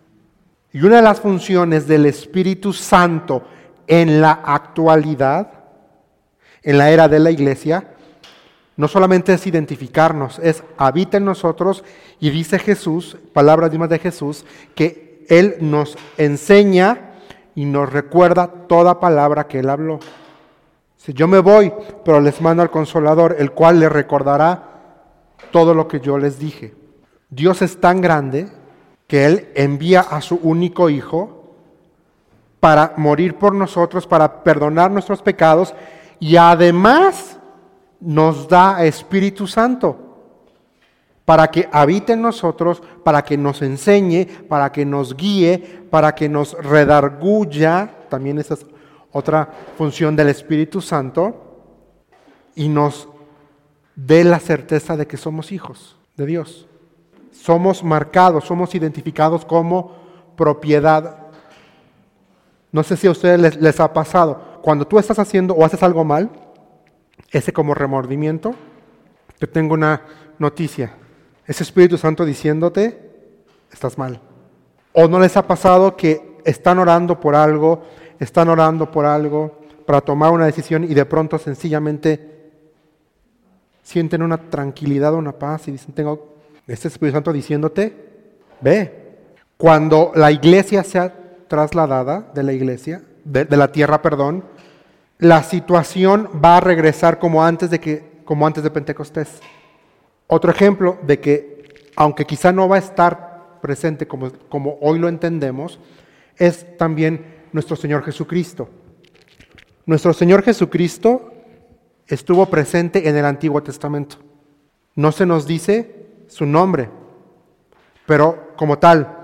Y 0.72 0.82
una 0.82 0.96
de 0.96 1.02
las 1.02 1.20
funciones 1.20 1.88
del 1.88 2.06
Espíritu 2.06 2.72
Santo 2.72 3.42
en 3.86 4.20
la 4.20 4.32
actualidad, 4.32 5.50
en 6.62 6.78
la 6.78 6.90
era 6.90 7.08
de 7.08 7.18
la 7.18 7.30
iglesia, 7.30 7.94
no 8.78 8.86
solamente 8.86 9.34
es 9.34 9.44
identificarnos, 9.44 10.38
es 10.38 10.62
habita 10.76 11.16
en 11.16 11.24
nosotros 11.24 11.82
y 12.20 12.30
dice 12.30 12.60
Jesús, 12.60 13.18
palabras 13.32 13.72
de 13.72 13.98
Jesús, 13.98 14.46
que 14.76 15.26
Él 15.28 15.56
nos 15.60 15.98
enseña 16.16 17.14
y 17.56 17.64
nos 17.64 17.92
recuerda 17.92 18.46
toda 18.46 19.00
palabra 19.00 19.48
que 19.48 19.58
Él 19.58 19.68
habló. 19.68 19.98
Si 20.96 21.12
yo 21.12 21.26
me 21.26 21.40
voy, 21.40 21.72
pero 22.04 22.20
les 22.20 22.40
mando 22.40 22.62
al 22.62 22.70
consolador, 22.70 23.34
el 23.40 23.50
cual 23.50 23.80
les 23.80 23.90
recordará 23.90 24.62
todo 25.50 25.74
lo 25.74 25.88
que 25.88 25.98
yo 25.98 26.16
les 26.16 26.38
dije. 26.38 26.76
Dios 27.30 27.62
es 27.62 27.80
tan 27.80 28.00
grande 28.00 28.48
que 29.08 29.24
Él 29.26 29.48
envía 29.56 30.02
a 30.02 30.20
su 30.20 30.36
único 30.36 30.88
Hijo 30.88 31.56
para 32.60 32.94
morir 32.96 33.34
por 33.34 33.56
nosotros, 33.56 34.06
para 34.06 34.44
perdonar 34.44 34.92
nuestros 34.92 35.20
pecados 35.20 35.74
y 36.20 36.36
además 36.36 37.37
nos 38.00 38.48
da 38.48 38.84
Espíritu 38.84 39.46
Santo 39.46 40.08
para 41.28 41.50
que 41.50 41.68
habite 41.70 42.14
en 42.14 42.22
nosotros, 42.22 42.82
para 43.04 43.22
que 43.22 43.36
nos 43.36 43.60
enseñe, 43.60 44.26
para 44.48 44.72
que 44.72 44.86
nos 44.86 45.14
guíe, 45.14 45.58
para 45.90 46.14
que 46.14 46.26
nos 46.26 46.54
redarguya, 46.54 48.06
también 48.08 48.38
esa 48.38 48.54
es 48.54 48.64
otra 49.12 49.46
función 49.76 50.16
del 50.16 50.28
Espíritu 50.28 50.80
Santo, 50.80 51.66
y 52.54 52.70
nos 52.70 53.08
dé 53.94 54.24
la 54.24 54.38
certeza 54.38 54.96
de 54.96 55.06
que 55.06 55.18
somos 55.18 55.52
hijos 55.52 55.98
de 56.16 56.24
Dios. 56.24 56.66
Somos 57.30 57.84
marcados, 57.84 58.44
somos 58.44 58.74
identificados 58.74 59.44
como 59.44 59.96
propiedad. 60.34 61.26
No 62.72 62.82
sé 62.82 62.96
si 62.96 63.06
a 63.06 63.10
ustedes 63.10 63.38
les, 63.38 63.56
les 63.60 63.80
ha 63.80 63.92
pasado, 63.92 64.60
cuando 64.62 64.86
tú 64.86 64.98
estás 64.98 65.18
haciendo 65.18 65.52
o 65.52 65.62
haces 65.62 65.82
algo 65.82 66.04
mal, 66.04 66.30
ese 67.30 67.52
como 67.52 67.74
remordimiento, 67.74 68.54
yo 69.40 69.48
tengo 69.48 69.74
una 69.74 70.02
noticia. 70.38 70.92
Ese 71.46 71.62
Espíritu 71.62 71.98
Santo 71.98 72.24
diciéndote, 72.24 72.98
estás 73.72 73.98
mal. 73.98 74.20
¿O 74.92 75.08
no 75.08 75.20
les 75.20 75.36
ha 75.36 75.46
pasado 75.46 75.96
que 75.96 76.38
están 76.44 76.78
orando 76.78 77.20
por 77.20 77.34
algo, 77.34 77.82
están 78.18 78.48
orando 78.48 78.90
por 78.90 79.06
algo 79.06 79.60
para 79.86 80.00
tomar 80.00 80.32
una 80.32 80.46
decisión 80.46 80.84
y 80.84 80.94
de 80.94 81.04
pronto 81.04 81.38
sencillamente 81.38 82.50
sienten 83.82 84.22
una 84.22 84.38
tranquilidad, 84.50 85.14
una 85.14 85.32
paz 85.32 85.68
y 85.68 85.72
dicen, 85.72 85.94
tengo 85.94 86.36
este 86.66 86.88
Espíritu 86.88 87.16
Santo 87.16 87.32
diciéndote, 87.32 87.94
ve. 88.60 89.06
Cuando 89.56 90.12
la 90.14 90.30
iglesia 90.30 90.84
sea 90.84 91.14
trasladada 91.48 92.30
de 92.34 92.42
la 92.42 92.52
iglesia, 92.52 93.02
de 93.24 93.56
la 93.56 93.72
tierra, 93.72 94.02
perdón, 94.02 94.44
la 95.18 95.42
situación 95.42 96.28
va 96.42 96.56
a 96.56 96.60
regresar 96.60 97.18
como 97.18 97.44
antes 97.44 97.70
de, 97.70 97.80
que, 97.80 98.20
como 98.24 98.46
antes 98.46 98.62
de 98.62 98.70
Pentecostés. 98.70 99.40
Otro 100.28 100.50
ejemplo 100.50 100.98
de 101.02 101.18
que, 101.18 101.92
aunque 101.96 102.24
quizá 102.24 102.52
no 102.52 102.68
va 102.68 102.76
a 102.76 102.80
estar 102.80 103.58
presente 103.60 104.06
como, 104.06 104.30
como 104.48 104.78
hoy 104.80 104.98
lo 104.98 105.08
entendemos, 105.08 105.80
es 106.36 106.76
también 106.76 107.24
nuestro 107.52 107.74
Señor 107.74 108.04
Jesucristo. 108.04 108.68
Nuestro 109.86 110.12
Señor 110.12 110.42
Jesucristo 110.44 111.32
estuvo 112.06 112.46
presente 112.46 113.08
en 113.08 113.16
el 113.16 113.24
Antiguo 113.24 113.62
Testamento. 113.62 114.16
No 114.94 115.10
se 115.10 115.26
nos 115.26 115.46
dice 115.46 116.06
su 116.28 116.46
nombre, 116.46 116.90
pero 118.06 118.52
como 118.56 118.78
tal, 118.78 119.16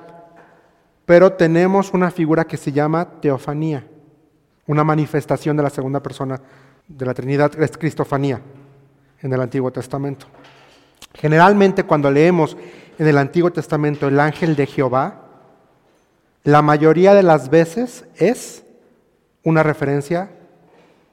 pero 1.05 1.35
tenemos 1.35 1.93
una 1.93 2.11
figura 2.11 2.47
que 2.47 2.57
se 2.57 2.73
llama 2.73 3.21
teofanía 3.21 3.87
una 4.67 4.85
manifestación 4.85 5.57
de 5.57 5.63
la 5.63 5.71
segunda 5.71 6.03
persona 6.03 6.41
de 6.89 7.07
la 7.07 7.15
Trinidad, 7.15 7.59
es 7.61 7.77
Cristofanía 7.77 8.41
en 9.21 9.33
el 9.33 9.41
Antiguo 9.41 9.71
Testamento. 9.73 10.27
Generalmente 11.15 11.85
cuando 11.85 12.11
leemos 12.11 12.57
en 12.99 13.07
el 13.07 13.19
Antiguo 13.19 13.53
Testamento 13.53 14.09
el 14.09 14.21
ángel 14.21 14.57
de 14.57 14.67
Jehová, 14.67 15.21
la 16.43 16.63
mayoría 16.63 17.15
de 17.15 17.23
las 17.23 17.49
veces 17.49 18.05
es 18.17 18.65
una 19.43 19.63
referencia 19.63 20.31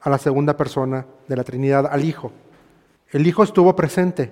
a 0.01 0.09
la 0.09 0.17
segunda 0.17 0.57
persona 0.57 1.05
de 1.27 1.35
la 1.35 1.43
Trinidad, 1.43 1.87
al 1.89 2.03
Hijo. 2.03 2.31
El 3.11 3.25
Hijo 3.27 3.43
estuvo 3.43 3.75
presente 3.75 4.31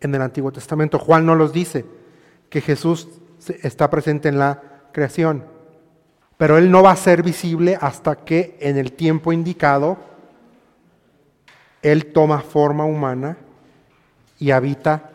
en 0.00 0.14
el 0.14 0.22
Antiguo 0.22 0.52
Testamento. 0.52 0.98
Juan 0.98 1.26
no 1.26 1.34
los 1.34 1.52
dice 1.52 1.84
que 2.48 2.60
Jesús 2.60 3.08
está 3.62 3.90
presente 3.90 4.28
en 4.28 4.38
la 4.38 4.62
creación 4.92 5.51
pero 6.42 6.58
Él 6.58 6.72
no 6.72 6.82
va 6.82 6.90
a 6.90 6.96
ser 6.96 7.22
visible 7.22 7.78
hasta 7.80 8.16
que 8.16 8.56
en 8.58 8.76
el 8.76 8.94
tiempo 8.94 9.32
indicado 9.32 9.96
Él 11.82 12.06
toma 12.06 12.40
forma 12.40 12.84
humana 12.84 13.36
y 14.40 14.50
habita 14.50 15.12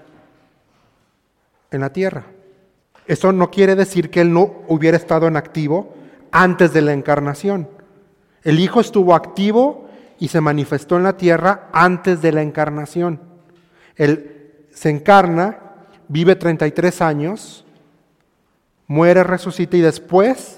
en 1.69 1.81
la 1.81 1.91
tierra. 1.91 2.23
Eso 3.07 3.33
no 3.33 3.51
quiere 3.51 3.75
decir 3.75 4.09
que 4.09 4.21
Él 4.21 4.31
no 4.31 4.63
hubiera 4.69 4.95
estado 4.95 5.27
en 5.27 5.35
activo 5.35 5.95
antes 6.31 6.71
de 6.71 6.79
la 6.79 6.93
encarnación. 6.93 7.67
El 8.43 8.57
Hijo 8.61 8.79
estuvo 8.79 9.13
activo 9.13 9.89
y 10.19 10.29
se 10.29 10.39
manifestó 10.39 10.95
en 10.95 11.03
la 11.03 11.17
tierra 11.17 11.67
antes 11.73 12.21
de 12.21 12.31
la 12.31 12.41
encarnación. 12.41 13.19
Él 13.97 14.63
se 14.71 14.91
encarna, 14.91 15.59
vive 16.07 16.37
33 16.37 17.01
años, 17.01 17.65
muere, 18.87 19.25
resucita 19.25 19.75
y 19.75 19.81
después 19.81 20.56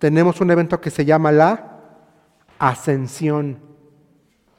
tenemos 0.00 0.40
un 0.40 0.50
evento 0.50 0.80
que 0.80 0.90
se 0.90 1.04
llama 1.04 1.30
la 1.30 1.76
ascensión. 2.58 3.58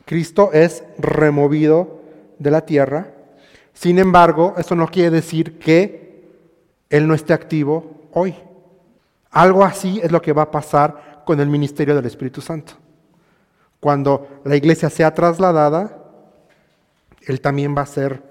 Cristo 0.06 0.52
es 0.54 0.84
removido 1.00 2.00
de 2.38 2.52
la 2.52 2.62
tierra. 2.62 3.12
Sin 3.74 3.98
embargo, 3.98 4.54
eso 4.58 4.76
no 4.76 4.88
quiere 4.88 5.10
decir 5.10 5.58
que 5.58 6.30
Él 6.92 7.08
no 7.08 7.16
esté 7.16 7.34
activo 7.34 8.08
hoy. 8.14 8.36
Algo 9.32 9.66
así 9.66 10.00
es 10.04 10.12
lo 10.12 10.22
que 10.22 10.32
va 10.32 10.44
a 10.44 10.52
pasar 10.52 11.24
con 11.26 11.40
el 11.40 11.50
ministerio 11.50 11.96
del 11.96 12.06
Espíritu 12.06 12.40
Santo. 12.40 12.74
Cuando 13.80 14.42
la 14.46 14.56
iglesia 14.56 14.92
sea 14.92 15.12
trasladada, 15.12 15.98
Él 17.22 17.42
también 17.42 17.76
va 17.76 17.82
a 17.82 17.88
ser, 17.88 18.22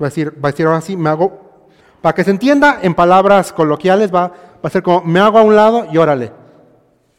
va 0.00 0.06
a 0.06 0.10
decir, 0.10 0.32
va 0.32 0.50
a 0.50 0.52
decir 0.52 0.66
ahora 0.66 0.80
sí, 0.80 0.96
me 0.96 1.10
hago, 1.10 1.66
para 2.00 2.14
que 2.14 2.22
se 2.22 2.30
entienda 2.30 2.78
en 2.82 2.94
palabras 2.94 3.52
coloquiales, 3.52 4.14
va, 4.14 4.53
va 4.64 4.68
a 4.68 4.70
ser 4.70 4.82
como, 4.82 5.02
me 5.02 5.20
hago 5.20 5.38
a 5.38 5.42
un 5.42 5.54
lado 5.54 5.86
y 5.92 5.98
órale, 5.98 6.32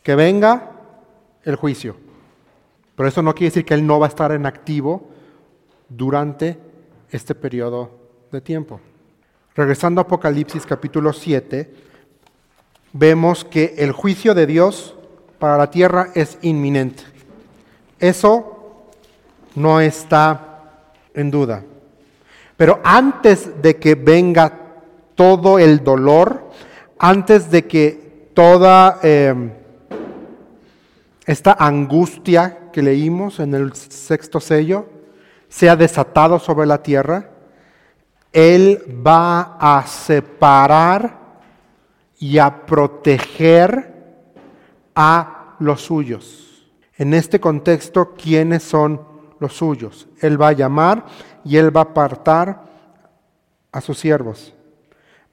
que 0.02 0.16
venga 0.16 0.72
el 1.44 1.56
juicio. 1.56 1.96
Pero 2.96 3.08
eso 3.08 3.22
no 3.22 3.36
quiere 3.36 3.52
decir 3.52 3.66
que 3.66 3.76
Él 3.76 3.86
no 3.86 4.00
va 4.00 4.08
a 4.08 4.10
estar 4.10 4.32
en 4.32 4.48
activo 4.48 5.10
durante 5.88 6.58
este 7.12 7.36
periodo 7.36 7.92
de 8.32 8.42
tiempo. 8.42 8.80
Regresando 9.56 10.02
a 10.02 10.06
Apocalipsis 10.06 10.66
capítulo 10.66 11.14
7, 11.14 11.72
vemos 12.94 13.46
que 13.46 13.76
el 13.78 13.92
juicio 13.92 14.34
de 14.34 14.48
Dios 14.48 14.96
para 15.38 15.56
la 15.56 15.70
tierra 15.70 16.10
es 16.16 16.40
inminente. 16.42 17.04
Eso 18.00 18.82
no 19.54 19.80
está 19.82 20.64
en 21.14 21.30
duda. 21.30 21.64
Pero 22.58 22.80
antes 22.84 23.62
de 23.62 23.76
que 23.76 23.94
venga 23.94 24.52
todo 25.14 25.60
el 25.60 25.84
dolor, 25.84 26.45
antes 26.98 27.50
de 27.52 27.66
que 27.66 28.30
toda 28.34 29.00
em, 29.04 29.52
esta 31.26 31.56
angustia 31.60 32.70
que 32.72 32.82
leímos 32.82 33.40
en 33.40 33.54
el 33.54 33.74
sexto 33.74 34.40
sello 34.40 34.88
sea 35.48 35.76
desatado 35.76 36.40
sobre 36.40 36.66
la 36.66 36.84
tierra, 36.84 37.30
Él 38.32 38.82
va 39.06 39.58
a 39.60 39.86
separar 39.88 41.26
y 42.20 42.38
a 42.38 42.66
proteger 42.66 43.94
a 44.96 45.56
los 45.60 45.82
suyos. 45.82 46.66
En 46.98 47.14
este 47.14 47.40
contexto, 47.40 48.14
¿quiénes 48.16 48.64
son 48.64 49.02
los 49.40 49.54
suyos? 49.54 50.08
Él 50.22 50.42
va 50.42 50.50
a 50.50 50.54
llamar 50.54 51.06
y 51.44 51.58
él 51.58 51.76
va 51.76 51.82
a 51.82 51.84
apartar 51.84 52.64
a 53.72 53.82
sus 53.82 54.00
siervos. 54.00 54.55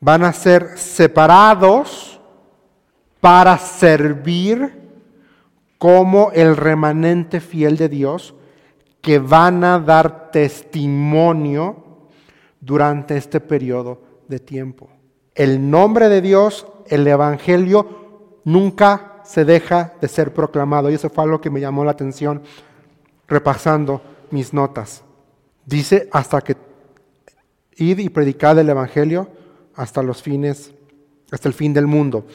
Van 0.03 0.25
a 0.25 0.33
ser 0.33 0.77
separados 0.77 2.21
para 3.21 3.57
servir 3.57 4.83
como 5.79 6.33
el 6.33 6.57
remanente 6.57 7.41
fiel 7.41 7.77
de 7.77 7.89
Dios 7.89 8.35
que 9.01 9.21
van 9.21 9.63
a 9.63 9.79
dar 9.79 10.33
testimonio 10.33 12.09
durante 12.61 13.17
este 13.17 13.39
periodo 13.39 14.03
de 14.27 14.41
tiempo. 14.41 14.91
El 15.37 15.71
nombre 15.71 16.09
de 16.09 16.21
Dios 16.21 16.67
el 16.89 17.07
Evangelio 17.07 18.41
nunca 18.45 19.21
se 19.25 19.45
deja 19.45 19.95
de 20.01 20.09
ser 20.09 20.35
proclamado. 20.35 20.91
Y 20.91 20.95
eso 20.95 21.11
fue 21.11 21.23
algo 21.23 21.41
que 21.41 21.51
me 21.51 21.61
llamó 21.61 21.85
la 21.85 21.93
atención 21.93 22.43
repasando 23.29 24.03
mis 24.33 24.53
notas. 24.53 25.05
Dice 25.65 26.09
hasta 26.13 26.41
que 26.41 26.57
id 27.77 27.99
y 27.99 28.09
predicad 28.09 28.59
el 28.59 28.69
Evangelio 28.69 29.29
hasta 29.77 30.03
los 30.03 30.23
fines, 30.23 30.73
hasta 31.31 31.49
el 31.49 31.55
fin 31.55 31.73
del 31.73 31.87
mundo. 31.87 32.27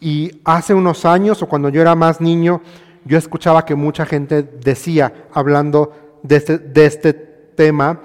Y 0.00 0.40
hace 0.44 0.74
unos 0.74 1.04
años, 1.04 1.42
o 1.42 1.48
cuando 1.48 1.68
yo 1.68 1.80
era 1.80 1.94
más 1.94 2.20
niño, 2.20 2.60
yo 3.04 3.18
escuchaba 3.18 3.64
que 3.64 3.74
mucha 3.74 4.06
gente 4.06 4.42
decía, 4.42 5.26
hablando 5.32 6.18
de 6.22 6.36
este, 6.36 6.58
de 6.58 6.86
este 6.86 7.12
tema, 7.12 8.00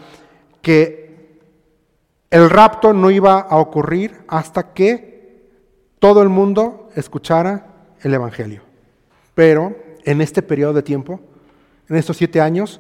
que 0.62 1.08
el 2.30 2.50
rapto 2.50 2.94
no 2.94 3.10
iba 3.10 3.40
a 3.40 3.58
ocurrir 3.58 4.20
hasta 4.28 4.74
que 4.74 5.48
todo 6.00 6.22
el 6.22 6.30
mundo 6.30 6.90
escuchara 6.96 7.68
el 8.02 8.14
Evangelio. 8.14 8.62
Pero 9.34 9.76
en 10.04 10.22
este 10.22 10.42
periodo 10.42 10.74
de 10.74 10.84
tiempo, 10.84 11.20
en 11.90 11.96
estos 11.96 12.18
siete 12.18 12.42
años, 12.42 12.80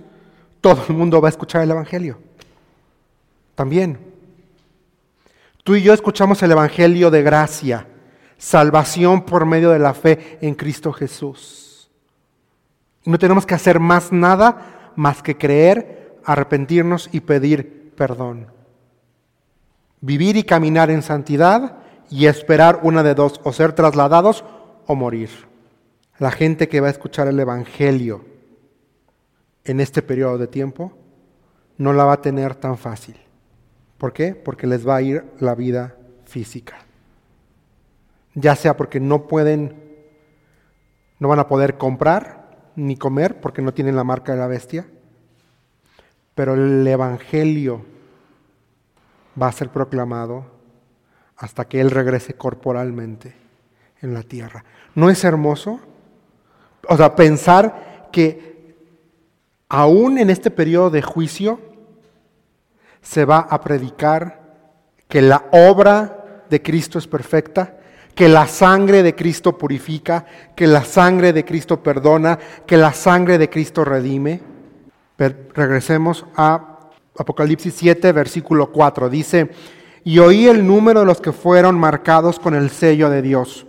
todo 0.61 0.83
el 0.89 0.95
mundo 0.95 1.21
va 1.21 1.27
a 1.27 1.31
escuchar 1.31 1.61
el 1.61 1.71
Evangelio. 1.71 2.17
También. 3.55 4.06
Tú 5.67 5.75
y 5.75 5.81
yo 5.81 5.91
escuchamos 5.91 6.41
el 6.43 6.53
Evangelio 6.53 7.11
de 7.11 7.21
gracia, 7.23 7.87
salvación 8.37 9.25
por 9.25 9.45
medio 9.45 9.71
de 9.71 9.79
la 9.79 9.93
fe 9.93 10.37
en 10.39 10.55
Cristo 10.55 10.93
Jesús. 10.93 11.91
No 13.03 13.19
tenemos 13.19 13.45
que 13.45 13.53
hacer 13.53 13.77
más 13.77 14.13
nada 14.13 14.93
más 14.95 15.21
que 15.21 15.37
creer, 15.37 16.21
arrepentirnos 16.23 17.09
y 17.11 17.19
pedir 17.19 17.91
perdón. 17.97 18.47
Vivir 19.99 20.37
y 20.37 20.45
caminar 20.45 20.89
en 20.89 21.01
santidad 21.01 21.79
y 22.09 22.27
esperar 22.27 22.79
una 22.83 23.03
de 23.03 23.13
dos, 23.13 23.41
o 23.43 23.51
ser 23.51 23.73
trasladados 23.73 24.45
o 24.85 24.95
morir. 24.95 25.49
La 26.17 26.31
gente 26.31 26.69
que 26.69 26.79
va 26.79 26.87
a 26.87 26.91
escuchar 26.91 27.27
el 27.27 27.41
Evangelio 27.41 28.23
en 29.65 29.81
este 29.81 30.01
periodo 30.01 30.37
de 30.37 30.47
tiempo 30.47 30.93
no 31.77 31.91
la 31.91 32.05
va 32.05 32.13
a 32.13 32.21
tener 32.21 32.55
tan 32.55 32.77
fácil. 32.77 33.26
¿Por 33.97 34.13
qué? 34.13 34.35
Porque 34.35 34.67
les 34.67 34.87
va 34.87 34.97
a 34.97 35.01
ir 35.01 35.23
la 35.39 35.55
vida 35.55 35.95
física. 36.25 36.77
Ya 38.35 38.55
sea 38.55 38.77
porque 38.77 38.99
no 38.99 39.27
pueden, 39.27 39.75
no 41.19 41.27
van 41.27 41.39
a 41.39 41.47
poder 41.47 41.77
comprar 41.77 42.71
ni 42.75 42.95
comer 42.95 43.41
porque 43.41 43.61
no 43.61 43.73
tienen 43.73 43.95
la 43.95 44.03
marca 44.03 44.33
de 44.33 44.39
la 44.39 44.47
bestia, 44.47 44.85
pero 46.35 46.53
el 46.53 46.87
Evangelio 46.87 47.83
va 49.41 49.47
a 49.47 49.51
ser 49.51 49.69
proclamado 49.69 50.45
hasta 51.35 51.65
que 51.65 51.81
Él 51.81 51.89
regrese 51.89 52.35
corporalmente 52.35 53.35
en 54.01 54.13
la 54.13 54.21
tierra. 54.21 54.63
¿No 54.93 55.09
es 55.09 55.23
hermoso? 55.23 55.79
O 56.87 56.97
sea, 56.97 57.15
pensar 57.15 58.09
que 58.11 58.75
aún 59.69 60.19
en 60.19 60.29
este 60.29 60.51
periodo 60.51 60.91
de 60.91 61.01
juicio 61.01 61.59
se 63.07 63.23
va 63.23 63.39
a 63.39 63.61
predicar 63.61 64.41
que 65.07 65.21
la 65.21 65.45
obra 65.51 66.43
de 66.49 66.61
Cristo 66.61 66.99
es 66.99 67.07
perfecta, 67.07 67.77
que 68.13 68.27
la 68.27 68.47
sangre 68.47 69.01
de 69.01 69.15
Cristo 69.15 69.57
purifica, 69.57 70.25
que 70.53 70.67
la 70.67 70.83
sangre 70.83 71.31
de 71.31 71.45
Cristo 71.45 71.81
perdona, 71.81 72.37
que 72.65 72.75
la 72.75 72.91
sangre 72.91 73.37
de 73.37 73.49
Cristo 73.49 73.85
redime. 73.85 74.41
Regresemos 75.17 76.25
a 76.35 76.89
Apocalipsis 77.17 77.73
7, 77.77 78.11
versículo 78.11 78.73
4. 78.73 79.09
Dice, 79.09 79.51
y 80.03 80.19
oí 80.19 80.47
el 80.47 80.67
número 80.67 80.99
de 80.99 81.05
los 81.05 81.21
que 81.21 81.31
fueron 81.31 81.79
marcados 81.79 82.39
con 82.39 82.55
el 82.55 82.69
sello 82.69 83.09
de 83.09 83.21
Dios. 83.21 83.65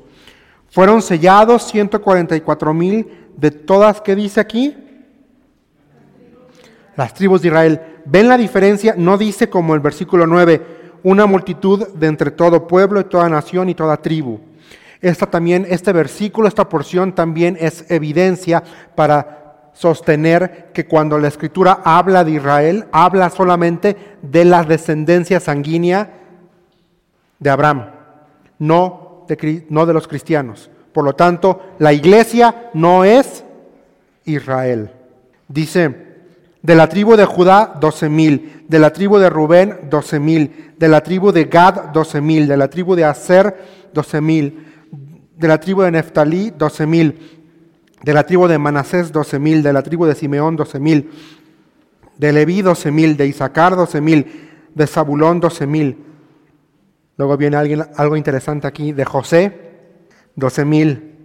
Fueron 0.68 1.00
sellados 1.00 1.62
144 1.68 2.74
mil 2.74 3.28
de 3.36 3.52
todas, 3.52 4.00
¿qué 4.00 4.16
dice 4.16 4.40
aquí? 4.40 4.76
Las 6.96 7.14
tribus 7.14 7.42
de 7.42 7.48
Israel. 7.48 7.97
¿Ven 8.10 8.28
la 8.28 8.38
diferencia? 8.38 8.94
No 8.96 9.18
dice 9.18 9.50
como 9.50 9.74
el 9.74 9.80
versículo 9.80 10.26
9, 10.26 10.62
una 11.02 11.26
multitud 11.26 11.88
de 11.88 12.06
entre 12.06 12.30
todo 12.30 12.66
pueblo 12.66 13.00
y 13.00 13.04
toda 13.04 13.28
nación 13.28 13.68
y 13.68 13.74
toda 13.74 13.98
tribu. 13.98 14.40
Esta 15.02 15.26
también, 15.26 15.66
este 15.68 15.92
versículo, 15.92 16.48
esta 16.48 16.68
porción 16.70 17.14
también 17.14 17.58
es 17.60 17.84
evidencia 17.90 18.62
para 18.94 19.70
sostener 19.74 20.70
que 20.72 20.86
cuando 20.86 21.18
la 21.18 21.28
escritura 21.28 21.82
habla 21.84 22.24
de 22.24 22.32
Israel, 22.32 22.86
habla 22.92 23.28
solamente 23.28 23.96
de 24.22 24.44
la 24.46 24.64
descendencia 24.64 25.38
sanguínea 25.38 26.10
de 27.38 27.50
Abraham, 27.50 27.90
no 28.58 29.26
de, 29.28 29.66
no 29.68 29.84
de 29.84 29.92
los 29.92 30.08
cristianos. 30.08 30.70
Por 30.94 31.04
lo 31.04 31.14
tanto, 31.14 31.60
la 31.78 31.92
iglesia 31.92 32.70
no 32.72 33.04
es 33.04 33.44
Israel. 34.24 34.90
Dice, 35.46 36.07
de 36.62 36.74
la 36.74 36.88
tribu 36.88 37.16
de 37.16 37.24
Judá, 37.24 37.74
doce 37.80 38.08
mil, 38.08 38.64
de 38.68 38.78
la 38.78 38.92
tribu 38.92 39.18
de 39.18 39.30
Rubén, 39.30 39.88
doce 39.90 40.18
mil, 40.18 40.72
de 40.76 40.88
la 40.88 41.02
tribu 41.02 41.32
de 41.32 41.44
Gad, 41.44 41.92
doce 41.92 42.20
mil, 42.20 42.48
de 42.48 42.56
la 42.56 42.68
tribu 42.68 42.94
de 42.94 43.04
Aser, 43.04 43.56
doce 43.94 44.20
mil, 44.20 44.66
de 45.36 45.48
la 45.48 45.58
tribu 45.58 45.82
de 45.82 45.92
Neftalí, 45.92 46.50
doce 46.50 46.86
mil, 46.86 47.40
de 48.02 48.14
la 48.14 48.24
tribu 48.24 48.48
de 48.48 48.58
Manasés, 48.58 49.12
doce 49.12 49.38
mil, 49.38 49.62
de 49.62 49.72
la 49.72 49.82
tribu 49.82 50.06
de 50.06 50.14
Simeón, 50.14 50.56
doce 50.56 50.80
mil, 50.80 51.10
de 52.16 52.32
Leví, 52.32 52.62
doce 52.62 52.90
mil, 52.90 53.16
de 53.16 53.26
Isaacar, 53.26 53.76
doce 53.76 54.00
mil, 54.00 54.26
De 54.74 54.86
Zabulón, 54.86 55.40
doce 55.40 55.66
mil. 55.66 56.04
Luego 57.16 57.36
viene 57.36 57.56
alguien, 57.56 57.84
algo 57.96 58.16
interesante 58.16 58.66
aquí. 58.66 58.92
De 58.92 59.04
José, 59.04 59.52
doce 60.36 60.64
mil. 60.64 61.16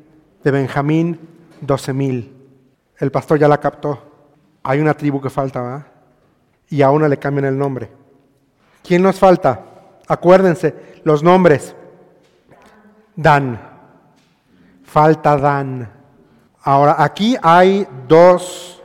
De 0.43 0.51
Benjamín, 0.51 1.19
doce 1.61 1.93
mil. 1.93 2.33
El 2.97 3.11
pastor 3.11 3.37
ya 3.37 3.47
la 3.47 3.59
captó. 3.59 4.12
Hay 4.63 4.79
una 4.79 4.93
tribu 4.93 5.21
que 5.21 5.29
falta, 5.29 5.61
¿verdad? 5.61 5.85
Y 6.69 6.81
a 6.81 6.89
una 6.89 7.07
le 7.07 7.17
cambian 7.17 7.45
el 7.45 7.57
nombre. 7.57 7.89
¿Quién 8.81 9.03
nos 9.03 9.19
falta? 9.19 9.63
Acuérdense, 10.07 10.73
los 11.03 11.21
nombres. 11.21 11.75
Dan. 13.15 13.59
Falta 14.83 15.37
Dan. 15.37 15.89
Ahora, 16.61 16.95
aquí 16.97 17.35
hay 17.41 17.85
dos, 18.07 18.81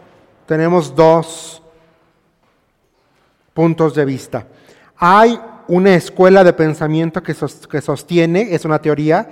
tenemos 0.47 0.95
dos 0.95 1.63
puntos 3.55 3.95
de 3.95 4.05
vista. 4.05 4.47
Hay 4.97 5.39
una 5.69 5.95
escuela 5.95 6.43
de 6.43 6.53
pensamiento 6.53 7.23
que, 7.23 7.35
sostiene, 7.35 8.55
es 8.55 8.65
una 8.65 8.81
teoría, 8.81 9.29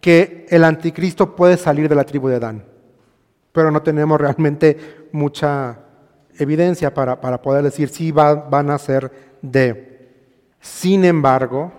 que 0.00 0.46
el 0.48 0.64
anticristo 0.64 1.34
puede 1.34 1.56
salir 1.56 1.88
de 1.88 1.94
la 1.94 2.04
tribu 2.04 2.28
de 2.28 2.38
Dan. 2.38 2.64
Pero 3.52 3.70
no 3.70 3.82
tenemos 3.82 4.20
realmente 4.20 5.01
mucha 5.12 5.78
evidencia 6.38 6.92
para, 6.94 7.20
poder 7.42 7.62
decir 7.62 7.88
si 7.88 8.10
van 8.12 8.70
a 8.70 8.78
ser 8.78 9.10
de. 9.42 9.92
Sin 10.60 11.04
embargo, 11.04 11.72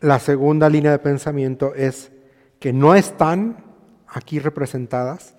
la 0.00 0.18
segunda 0.18 0.68
línea 0.68 0.92
de 0.92 0.98
pensamiento 0.98 1.74
es 1.74 2.10
que 2.58 2.72
no 2.72 2.94
están 2.94 3.64
aquí 4.08 4.38
representadas 4.38 5.34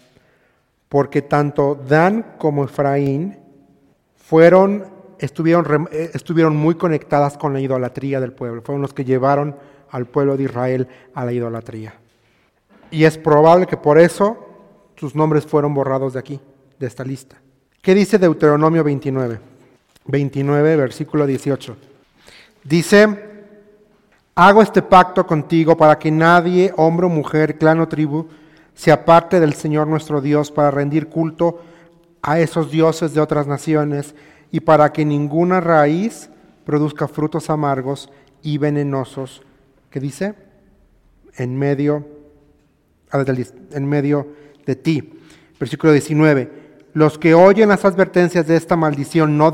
porque 0.90 1.22
tanto 1.22 1.76
Dan 1.76 2.36
como 2.38 2.64
Efraín 2.64 3.40
fueron, 4.16 4.86
estuvieron, 5.20 5.90
eh, 5.92 6.12
estuvieron 6.14 6.56
muy 6.56 6.76
conectadas 6.76 7.38
con 7.38 7.54
la 7.54 7.60
idolatría 7.60 8.20
del 8.20 8.34
pueblo, 8.34 8.62
fueron 8.62 8.82
los 8.82 8.94
que 8.94 9.06
llevaron 9.06 9.56
al 9.90 10.06
pueblo 10.06 10.38
de 10.38 10.44
Israel 10.44 10.88
a 11.14 11.26
la 11.26 11.34
idolatría. 11.34 11.96
Y 12.92 13.04
es 13.04 13.18
probable 13.18 13.68
que 13.68 13.78
por 13.78 14.00
eso 14.00 14.38
sus 14.96 15.16
nombres 15.16 15.46
fueron 15.46 15.74
borrados 15.74 16.14
de 16.14 16.20
aquí, 16.20 16.42
de 16.80 16.88
esta 16.88 17.04
lista. 17.04 17.38
¿Qué 17.82 17.96
dice 17.96 18.18
Deuteronomio 18.18 18.84
29? 18.84 19.40
29, 20.06 20.76
versículo 20.76 21.26
18. 21.26 21.78
Dice, 22.63 23.08
hago 24.36 24.62
este 24.62 24.82
pacto 24.82 25.26
contigo 25.26 25.78
para 25.78 25.98
que 25.98 26.12
nadie, 26.12 26.74
hombre 26.78 27.06
o 27.06 27.10
mujer, 27.10 27.58
clan 27.58 27.80
o 27.80 27.88
tribu, 27.88 28.28
se 28.74 28.92
aparte 28.92 29.40
del 29.40 29.54
Señor 29.54 29.88
nuestro 29.88 30.22
Dios 30.22 30.52
para 30.52 30.72
rendir 30.72 31.08
culto 31.08 31.62
a 32.22 32.40
esos 32.40 32.70
dioses 32.72 33.13
de 33.13 33.22
otras 33.22 33.48
naciones 33.48 34.16
y 34.52 34.60
para 34.60 34.92
que 34.92 35.06
ninguna 35.06 35.62
raíz 35.62 36.30
produzca 36.66 37.08
frutos 37.08 37.50
amargos 37.50 38.10
y 38.44 38.58
venenosos. 38.58 39.42
¿Qué 39.90 40.00
dice? 40.00 40.36
En 41.36 41.58
medio, 41.58 42.06
ah, 43.12 43.24
en 43.72 43.86
medio 43.88 44.28
de 44.66 44.76
ti. 44.76 45.13
Versículo 45.60 45.94
19. 45.94 46.52
Los 46.98 47.20
que 47.20 47.36
oyen 47.36 47.70
las 47.70 47.86
advertencias 47.86 48.48
de 48.48 48.56
esta 48.56 48.76
maldición 48.76 49.38
no, 49.38 49.54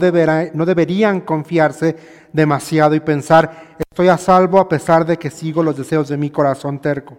no 0.53 0.65
deberían 0.65 1.19
confiarse 1.19 1.97
demasiado 2.32 2.95
y 2.95 3.01
pensar, 3.01 3.75
estoy 3.77 4.08
a 4.08 4.17
salvo 4.17 4.60
a 4.60 4.69
pesar 4.69 5.06
de 5.06 5.17
que 5.17 5.29
sigo 5.29 5.62
los 5.62 5.75
deseos 5.75 6.08
de 6.08 6.15
mi 6.15 6.29
corazón 6.29 6.79
terco. 6.79 7.17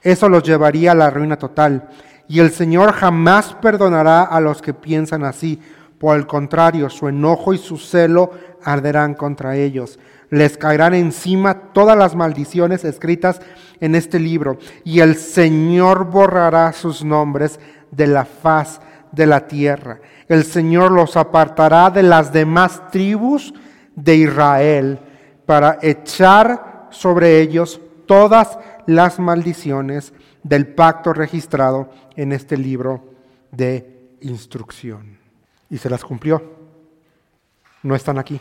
Eso 0.00 0.30
los 0.30 0.44
llevaría 0.44 0.92
a 0.92 0.94
la 0.94 1.10
ruina 1.10 1.36
total. 1.36 1.90
Y 2.26 2.40
el 2.40 2.52
Señor 2.52 2.92
jamás 2.92 3.54
perdonará 3.60 4.22
a 4.22 4.40
los 4.40 4.62
que 4.62 4.72
piensan 4.72 5.24
así. 5.24 5.60
Por 5.98 6.16
el 6.16 6.26
contrario, 6.26 6.88
su 6.88 7.08
enojo 7.08 7.52
y 7.52 7.58
su 7.58 7.76
celo 7.76 8.30
arderán 8.64 9.12
contra 9.12 9.56
ellos. 9.56 9.98
Les 10.30 10.56
caerán 10.56 10.94
encima 10.94 11.72
todas 11.74 11.98
las 11.98 12.16
maldiciones 12.16 12.82
escritas 12.86 13.42
en 13.78 13.94
este 13.94 14.20
libro. 14.20 14.56
Y 14.84 15.00
el 15.00 15.16
Señor 15.16 16.06
borrará 16.06 16.72
sus 16.72 17.04
nombres 17.04 17.60
de 17.90 18.06
la 18.06 18.24
faz 18.24 18.80
de 19.12 19.26
la 19.26 19.46
tierra. 19.46 20.00
El 20.28 20.44
Señor 20.44 20.92
los 20.92 21.16
apartará 21.16 21.90
de 21.90 22.02
las 22.02 22.32
demás 22.32 22.90
tribus 22.90 23.52
de 23.94 24.16
Israel 24.16 24.98
para 25.46 25.78
echar 25.82 26.88
sobre 26.90 27.40
ellos 27.40 27.80
todas 28.06 28.58
las 28.86 29.18
maldiciones 29.18 30.12
del 30.42 30.66
pacto 30.68 31.12
registrado 31.12 31.90
en 32.16 32.32
este 32.32 32.56
libro 32.56 33.04
de 33.50 34.16
instrucción. 34.20 35.18
Y 35.68 35.78
se 35.78 35.90
las 35.90 36.04
cumplió. 36.04 36.42
No 37.82 37.94
están 37.94 38.18
aquí. 38.18 38.40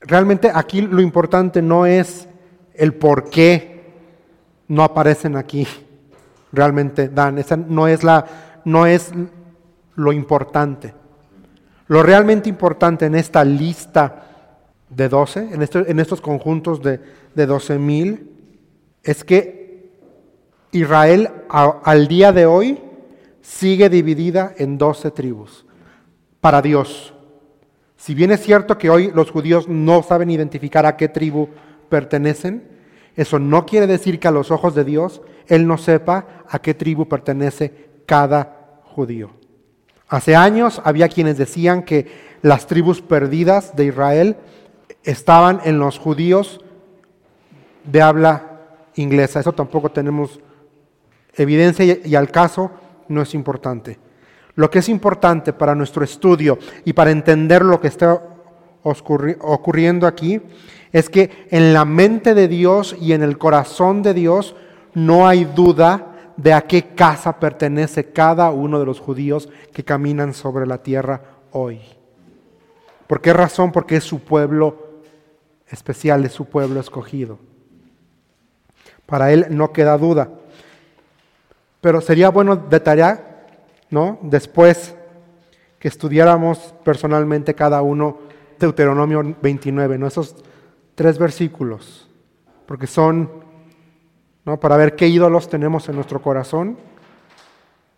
Realmente 0.00 0.50
aquí 0.52 0.82
lo 0.82 1.00
importante 1.00 1.62
no 1.62 1.86
es 1.86 2.28
el 2.74 2.94
por 2.94 3.30
qué 3.30 3.92
no 4.68 4.82
aparecen 4.82 5.36
aquí. 5.36 5.66
Realmente, 6.52 7.08
Dan, 7.08 7.38
esa 7.38 7.56
no 7.56 7.88
es 7.88 8.02
la, 8.02 8.26
no 8.64 8.86
es 8.86 9.12
lo 9.94 10.12
importante. 10.12 10.94
Lo 11.88 12.02
realmente 12.02 12.48
importante 12.48 13.06
en 13.06 13.14
esta 13.14 13.44
lista 13.44 14.28
de 14.88 15.08
12, 15.08 15.48
en, 15.52 15.68
en 15.88 16.00
estos 16.00 16.20
conjuntos 16.20 16.82
de, 16.82 17.00
de 17.34 17.46
12 17.46 17.78
mil, 17.78 18.30
es 19.02 19.24
que 19.24 19.62
Israel 20.72 21.30
al 21.48 22.08
día 22.08 22.32
de 22.32 22.46
hoy 22.46 22.80
sigue 23.42 23.88
dividida 23.88 24.54
en 24.56 24.78
12 24.78 25.10
tribus 25.10 25.66
para 26.40 26.62
Dios. 26.62 27.14
Si 27.96 28.14
bien 28.14 28.30
es 28.30 28.40
cierto 28.40 28.78
que 28.78 28.90
hoy 28.90 29.12
los 29.14 29.30
judíos 29.30 29.68
no 29.68 30.02
saben 30.02 30.30
identificar 30.30 30.86
a 30.86 30.96
qué 30.96 31.08
tribu 31.08 31.48
pertenecen, 31.88 32.64
eso 33.14 33.38
no 33.38 33.66
quiere 33.66 33.86
decir 33.86 34.18
que 34.18 34.28
a 34.28 34.32
los 34.32 34.50
ojos 34.50 34.74
de 34.74 34.84
Dios 34.84 35.20
Él 35.46 35.66
no 35.66 35.76
sepa 35.76 36.44
a 36.48 36.58
qué 36.60 36.74
tribu 36.74 37.06
pertenece 37.06 37.90
cada 38.06 38.80
judío. 38.84 39.41
Hace 40.12 40.36
años 40.36 40.82
había 40.84 41.08
quienes 41.08 41.38
decían 41.38 41.84
que 41.84 42.36
las 42.42 42.66
tribus 42.66 43.00
perdidas 43.00 43.74
de 43.76 43.86
Israel 43.86 44.36
estaban 45.04 45.62
en 45.64 45.78
los 45.78 45.98
judíos 45.98 46.60
de 47.90 48.02
habla 48.02 48.60
inglesa. 48.96 49.40
Eso 49.40 49.54
tampoco 49.54 49.90
tenemos 49.90 50.38
evidencia 51.34 51.98
y, 52.04 52.14
al 52.14 52.30
caso 52.30 52.70
no 53.08 53.22
es 53.22 53.32
importante. 53.32 53.98
Lo 54.54 54.70
que 54.70 54.80
es 54.80 54.90
importante 54.90 55.54
para 55.54 55.74
nuestro 55.74 56.04
estudio 56.04 56.58
y 56.84 56.92
para 56.92 57.10
entender 57.10 57.64
lo 57.64 57.80
que 57.80 57.88
está 57.88 58.22
ocurriendo 58.82 60.06
aquí 60.06 60.42
es 60.92 61.08
que 61.08 61.46
en 61.50 61.72
la 61.72 61.86
mente 61.86 62.34
de 62.34 62.48
Dios 62.48 62.94
y 63.00 63.14
en 63.14 63.22
el 63.22 63.38
corazón 63.38 64.02
de 64.02 64.12
Dios 64.12 64.56
no 64.92 65.26
hay 65.26 65.46
duda 65.46 66.11
de 66.36 66.52
a 66.52 66.62
qué 66.62 66.94
casa 66.94 67.38
pertenece 67.38 68.12
cada 68.12 68.50
uno 68.50 68.78
de 68.78 68.86
los 68.86 69.00
judíos 69.00 69.48
que 69.72 69.84
caminan 69.84 70.34
sobre 70.34 70.66
la 70.66 70.78
tierra 70.78 71.22
hoy. 71.50 71.80
¿Por 73.06 73.20
qué 73.20 73.32
razón? 73.32 73.72
Porque 73.72 73.96
es 73.96 74.04
su 74.04 74.20
pueblo 74.20 75.02
especial, 75.68 76.24
es 76.24 76.32
su 76.32 76.46
pueblo 76.46 76.80
escogido. 76.80 77.38
Para 79.06 79.32
él 79.32 79.46
no 79.50 79.72
queda 79.72 79.98
duda. 79.98 80.30
Pero 81.80 82.00
sería 82.00 82.30
bueno 82.30 82.56
de 82.56 82.80
tarea, 82.80 83.46
¿no? 83.90 84.18
Después 84.22 84.94
que 85.78 85.88
estudiáramos 85.88 86.74
personalmente 86.84 87.54
cada 87.54 87.82
uno 87.82 88.18
Deuteronomio 88.58 89.36
29, 89.42 89.98
¿no? 89.98 90.06
Esos 90.06 90.36
tres 90.94 91.18
versículos, 91.18 92.08
porque 92.66 92.86
son 92.86 93.41
para 94.44 94.76
ver 94.76 94.96
qué 94.96 95.06
ídolos 95.06 95.48
tenemos 95.48 95.88
en 95.88 95.94
nuestro 95.94 96.20
corazón 96.20 96.76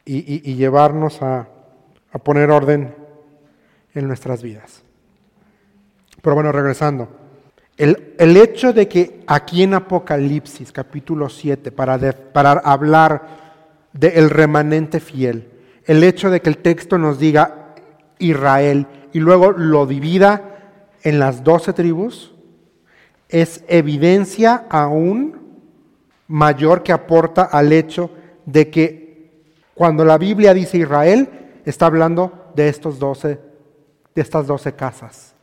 y, 0.04 0.54
llevarnos 0.54 1.22
a, 1.22 1.48
poner 2.22 2.50
orden 2.50 2.94
en 3.94 4.06
nuestras 4.06 4.42
vidas. 4.42 4.82
Pero 6.22 6.34
bueno, 6.34 6.52
regresando. 6.52 7.08
El, 7.76 8.36
hecho 8.36 8.72
de 8.72 8.86
que 8.86 9.24
aquí 9.26 9.62
en 9.62 9.74
Apocalipsis 9.74 10.70
capítulo 10.70 11.28
7, 11.28 11.72
para, 11.72 11.98
para 12.32 12.52
hablar 12.52 13.26
del 13.92 14.30
remanente 14.30 15.00
fiel, 15.00 15.50
el 15.86 16.04
hecho 16.04 16.30
de 16.30 16.40
que 16.40 16.50
el 16.50 16.58
texto 16.58 16.98
nos 16.98 17.18
diga 17.18 17.74
Israel 18.18 18.86
y 19.12 19.18
luego 19.18 19.52
lo 19.52 19.86
divida 19.86 20.60
en 21.02 21.18
las 21.18 21.42
doce 21.42 21.72
tribus, 21.72 22.32
es 23.28 23.64
evidencia 23.66 24.66
aún 24.70 25.43
mayor 26.28 26.82
que 26.82 26.92
aporta 26.92 27.42
al 27.42 27.72
hecho 27.72 28.10
de 28.46 28.70
que 28.70 29.04
cuando 29.74 30.04
la 30.04 30.18
Biblia 30.18 30.54
dice 30.54 30.78
Israel, 30.78 31.28
está 31.64 31.86
hablando 31.86 32.50
de, 32.54 32.68
estos 32.68 32.98
de 32.98 33.38
estas 34.14 34.46
doce 34.46 34.74
casas, 34.74 35.34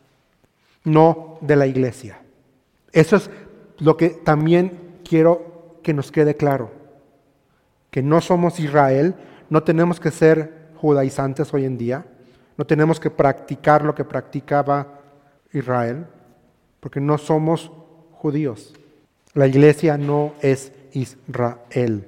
no 0.83 1.37
de 1.41 1.55
la 1.55 1.67
iglesia. 1.67 2.21
Eso 2.91 3.15
es 3.17 3.29
lo 3.77 3.97
que 3.97 4.09
también 4.09 4.99
quiero 5.07 5.79
que 5.83 5.93
nos 5.93 6.11
quede 6.11 6.35
claro, 6.35 6.71
que 7.89 8.01
no 8.01 8.21
somos 8.21 8.59
Israel, 8.59 9.15
no 9.49 9.63
tenemos 9.63 9.99
que 9.99 10.11
ser 10.11 10.71
judaizantes 10.75 11.53
hoy 11.53 11.65
en 11.65 11.77
día, 11.77 12.05
no 12.57 12.65
tenemos 12.65 12.99
que 12.99 13.09
practicar 13.09 13.83
lo 13.83 13.95
que 13.95 14.05
practicaba 14.05 14.99
Israel, 15.51 16.05
porque 16.79 17.01
no 17.01 17.17
somos 17.17 17.71
judíos. 18.13 18.73
La 19.33 19.47
iglesia 19.47 19.97
no 19.97 20.33
es 20.41 20.71
Israel. 20.93 22.07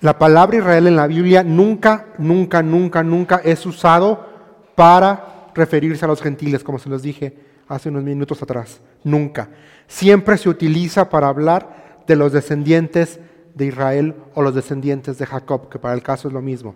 La 0.00 0.18
palabra 0.18 0.58
Israel 0.58 0.86
en 0.86 0.96
la 0.96 1.06
Biblia 1.06 1.42
nunca, 1.42 2.06
nunca, 2.18 2.62
nunca, 2.62 3.02
nunca 3.02 3.40
es 3.44 3.64
usado 3.66 4.26
para 4.74 5.50
referirse 5.54 6.04
a 6.04 6.08
los 6.08 6.22
gentiles, 6.22 6.62
como 6.62 6.78
se 6.78 6.88
los 6.88 7.02
dije 7.02 7.34
hace 7.68 7.88
unos 7.88 8.04
minutos 8.04 8.42
atrás. 8.42 8.80
Nunca. 9.04 9.48
Siempre 9.86 10.36
se 10.38 10.48
utiliza 10.48 11.08
para 11.08 11.28
hablar 11.28 12.02
de 12.06 12.16
los 12.16 12.32
descendientes 12.32 13.20
de 13.54 13.66
Israel 13.66 14.14
o 14.34 14.42
los 14.42 14.54
descendientes 14.54 15.18
de 15.18 15.26
Jacob, 15.26 15.68
que 15.68 15.78
para 15.78 15.94
el 15.94 16.02
caso 16.02 16.28
es 16.28 16.34
lo 16.34 16.42
mismo. 16.42 16.74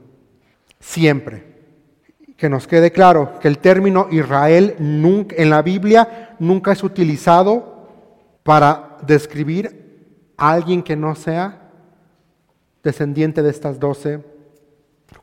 Siempre. 0.78 1.44
Que 2.36 2.48
nos 2.48 2.66
quede 2.66 2.90
claro 2.90 3.38
que 3.38 3.48
el 3.48 3.58
término 3.58 4.08
Israel 4.10 4.76
en 4.78 5.50
la 5.50 5.60
Biblia 5.60 6.36
nunca 6.38 6.72
es 6.72 6.82
utilizado 6.82 7.86
para 8.42 8.89
describir 9.06 10.32
a 10.36 10.52
alguien 10.52 10.82
que 10.82 10.96
no 10.96 11.14
sea 11.14 11.70
descendiente 12.82 13.42
de 13.42 13.50
estas 13.50 13.78
doce 13.78 14.24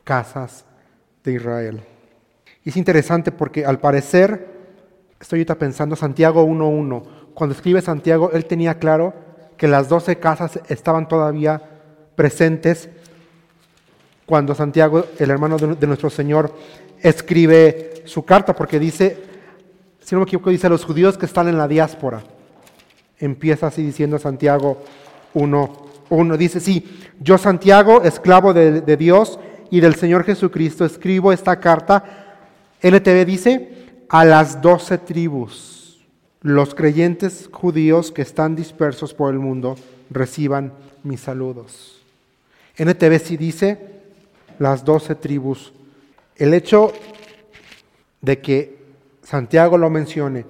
casas 0.03 0.65
de 1.23 1.33
Israel. 1.33 1.83
Y 2.63 2.69
es 2.69 2.77
interesante 2.77 3.31
porque 3.31 3.65
al 3.65 3.79
parecer, 3.79 4.47
estoy 5.19 5.39
ahorita 5.39 5.55
pensando 5.55 5.95
Santiago 5.95 6.45
1.1, 6.45 7.03
cuando 7.33 7.55
escribe 7.55 7.81
Santiago, 7.81 8.31
él 8.31 8.45
tenía 8.45 8.79
claro 8.79 9.13
que 9.57 9.67
las 9.67 9.89
doce 9.89 10.17
casas 10.17 10.59
estaban 10.69 11.07
todavía 11.07 11.61
presentes 12.15 12.89
cuando 14.25 14.53
Santiago, 14.55 15.05
el 15.19 15.29
hermano 15.29 15.57
de, 15.57 15.87
nuestro 15.87 16.09
Señor, 16.09 16.53
escribe 17.01 18.03
su 18.05 18.25
carta, 18.25 18.53
porque 18.53 18.79
dice, 18.79 19.17
si 19.99 20.15
no 20.15 20.21
me 20.21 20.23
equivoco, 20.23 20.49
dice 20.49 20.67
a 20.67 20.69
los 20.69 20.83
judíos 20.83 21.17
que 21.17 21.25
están 21.25 21.47
en 21.47 21.57
la 21.57 21.67
diáspora. 21.67 22.23
Empieza 23.19 23.67
así 23.67 23.83
diciendo 23.83 24.19
Santiago 24.19 24.81
1.1. 25.33 26.37
Dice, 26.37 26.59
sí, 26.59 26.85
yo 27.19 27.37
Santiago, 27.37 28.03
esclavo 28.03 28.53
de, 28.53 28.97
Dios 28.97 29.39
y 29.71 29.79
del 29.79 29.95
Señor 29.95 30.23
Jesucristo, 30.23 30.85
escribo 30.85 31.31
esta 31.31 31.59
carta. 31.59 32.03
LTV 32.81 33.25
dice, 33.25 33.69
a 34.09 34.23
las 34.23 34.61
doce 34.61 34.97
tribus 34.97 35.77
los 36.41 36.75
creyentes 36.75 37.49
judíos 37.51 38.11
que 38.11 38.21
están 38.21 38.55
dispersos 38.55 39.13
por 39.13 39.33
el 39.33 39.39
mundo 39.39 39.75
reciban 40.09 40.71
mis 41.03 41.21
saludos. 41.21 42.01
NTV 42.77 43.19
sí 43.19 43.37
dice 43.37 43.77
las 44.59 44.85
doce 44.85 45.15
tribus. 45.15 45.73
El 46.35 46.53
hecho 46.53 46.93
de 48.21 48.39
que 48.39 48.77
Santiago 49.23 49.77
lo 49.77 49.89
mencione 49.89 50.45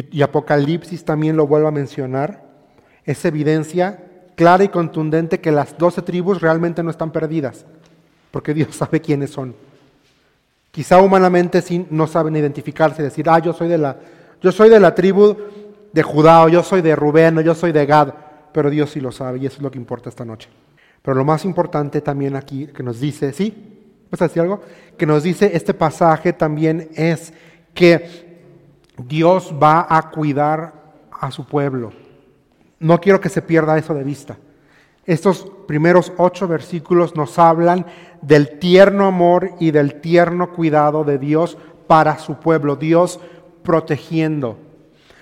y, 0.00 0.22
Apocalipsis 0.22 1.04
también 1.04 1.36
lo 1.36 1.46
vuelva 1.46 1.68
a 1.68 1.72
mencionar 1.72 2.44
es 3.04 3.24
evidencia 3.24 4.04
clara 4.34 4.64
y 4.64 4.68
contundente 4.68 5.40
que 5.40 5.52
las 5.52 5.78
doce 5.78 6.02
tribus 6.02 6.40
realmente 6.40 6.82
no 6.82 6.90
están 6.90 7.12
perdidas, 7.12 7.64
porque 8.30 8.52
Dios 8.52 8.68
sabe 8.76 9.00
quiénes 9.00 9.30
son. 9.30 9.54
Quizá 10.70 11.00
humanamente 11.00 11.62
sí 11.62 11.86
no 11.88 12.06
saben 12.06 12.36
identificarse 12.36 13.02
decir, 13.02 13.28
ah, 13.30 13.38
yo 13.38 13.52
soy 13.52 13.68
de 13.68 13.78
la 13.78 13.96
yo 14.42 14.52
soy 14.52 14.68
de 14.68 14.78
la 14.78 14.94
tribu 14.94 15.34
de 15.92 16.02
Judá, 16.02 16.44
o 16.44 16.48
yo 16.50 16.62
soy 16.62 16.82
de 16.82 16.94
Rubén, 16.94 17.38
o 17.38 17.40
yo 17.40 17.54
soy 17.54 17.72
de 17.72 17.86
Gad, 17.86 18.12
pero 18.52 18.68
Dios 18.68 18.90
sí 18.90 19.00
lo 19.00 19.10
sabe 19.10 19.38
y 19.38 19.46
eso 19.46 19.56
es 19.56 19.62
lo 19.62 19.70
que 19.70 19.78
importa 19.78 20.10
esta 20.10 20.26
noche. 20.26 20.50
Pero 21.00 21.16
lo 21.16 21.24
más 21.24 21.46
importante 21.46 22.02
también 22.02 22.36
aquí 22.36 22.66
que 22.66 22.82
nos 22.82 23.00
dice, 23.00 23.32
¿sí? 23.32 24.04
¿Vas 24.10 24.20
a 24.20 24.28
decir 24.28 24.42
algo? 24.42 24.60
Que 24.98 25.06
nos 25.06 25.22
dice 25.22 25.50
este 25.54 25.72
pasaje 25.72 26.34
también 26.34 26.90
es 26.94 27.32
que 27.72 28.25
Dios 28.98 29.54
va 29.62 29.86
a 29.88 30.10
cuidar 30.10 30.72
a 31.10 31.30
su 31.30 31.44
pueblo. 31.44 31.92
No 32.78 33.00
quiero 33.00 33.20
que 33.20 33.28
se 33.28 33.42
pierda 33.42 33.78
eso 33.78 33.94
de 33.94 34.04
vista. 34.04 34.36
Estos 35.04 35.46
primeros 35.68 36.12
ocho 36.18 36.48
versículos 36.48 37.14
nos 37.14 37.38
hablan 37.38 37.86
del 38.22 38.58
tierno 38.58 39.06
amor 39.06 39.52
y 39.60 39.70
del 39.70 40.00
tierno 40.00 40.52
cuidado 40.52 41.04
de 41.04 41.18
Dios 41.18 41.56
para 41.86 42.18
su 42.18 42.36
pueblo. 42.36 42.76
Dios 42.76 43.20
protegiendo. 43.62 44.58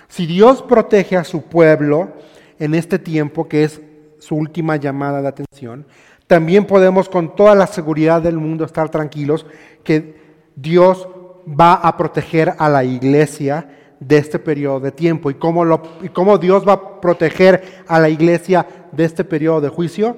Si 0.07 0.25
Dios 0.25 0.61
protege 0.61 1.17
a 1.17 1.23
su 1.23 1.43
pueblo 1.43 2.13
en 2.59 2.73
este 2.73 2.99
tiempo, 2.99 3.47
que 3.47 3.63
es 3.63 3.81
su 4.19 4.35
última 4.35 4.75
llamada 4.77 5.21
de 5.21 5.27
atención, 5.27 5.85
también 6.27 6.65
podemos 6.65 7.07
con 7.07 7.35
toda 7.35 7.53
la 7.53 7.67
seguridad 7.67 8.21
del 8.21 8.37
mundo 8.37 8.65
estar 8.65 8.89
tranquilos 8.89 9.45
que 9.83 10.19
Dios 10.55 11.07
va 11.47 11.75
a 11.75 11.95
proteger 11.97 12.53
a 12.57 12.69
la 12.69 12.83
iglesia 12.83 13.67
de 13.99 14.17
este 14.17 14.39
periodo 14.39 14.79
de 14.79 14.91
tiempo. 14.91 15.29
¿Y 15.29 15.35
cómo, 15.35 15.65
lo, 15.65 15.81
¿Y 16.01 16.09
cómo 16.09 16.37
Dios 16.37 16.67
va 16.67 16.73
a 16.73 17.01
proteger 17.01 17.83
a 17.87 17.99
la 17.99 18.09
iglesia 18.09 18.67
de 18.91 19.05
este 19.05 19.23
periodo 19.23 19.61
de 19.61 19.69
juicio? 19.69 20.17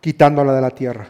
Quitándola 0.00 0.54
de 0.54 0.60
la 0.60 0.70
tierra. 0.70 1.06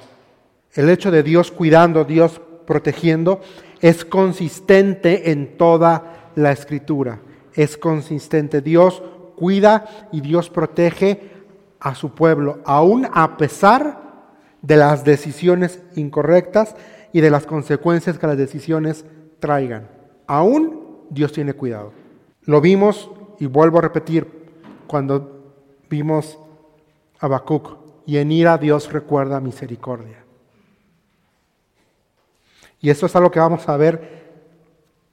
El 0.74 0.88
hecho 0.90 1.10
de 1.10 1.22
Dios 1.22 1.50
cuidando, 1.50 2.04
Dios 2.04 2.40
protegiendo, 2.66 3.40
es 3.80 4.04
consistente 4.04 5.30
en 5.30 5.56
toda 5.56 6.30
la 6.34 6.52
escritura. 6.52 7.20
Es 7.54 7.76
consistente. 7.76 8.60
Dios 8.60 9.02
cuida 9.36 10.08
y 10.12 10.20
Dios 10.20 10.50
protege 10.50 11.30
a 11.80 11.94
su 11.94 12.14
pueblo, 12.14 12.60
aún 12.64 13.06
a 13.12 13.36
pesar 13.36 14.06
de 14.62 14.76
las 14.76 15.04
decisiones 15.04 15.80
incorrectas 15.94 16.74
y 17.12 17.20
de 17.20 17.30
las 17.30 17.46
consecuencias 17.46 18.18
que 18.18 18.26
las 18.26 18.36
decisiones 18.36 19.04
traigan. 19.38 19.88
Aún 20.26 21.06
Dios 21.10 21.32
tiene 21.32 21.54
cuidado. 21.54 21.92
Lo 22.42 22.60
vimos, 22.60 23.10
y 23.38 23.46
vuelvo 23.46 23.78
a 23.78 23.82
repetir, 23.82 24.26
cuando 24.86 25.54
vimos 25.90 26.38
a 27.18 27.26
Habacuc, 27.26 27.76
y 28.06 28.18
en 28.18 28.30
ira 28.30 28.56
Dios 28.58 28.92
recuerda 28.92 29.40
misericordia. 29.40 30.24
Y 32.80 32.90
esto 32.90 33.06
es 33.06 33.16
algo 33.16 33.30
que 33.30 33.40
vamos 33.40 33.68
a 33.68 33.76
ver 33.76 34.26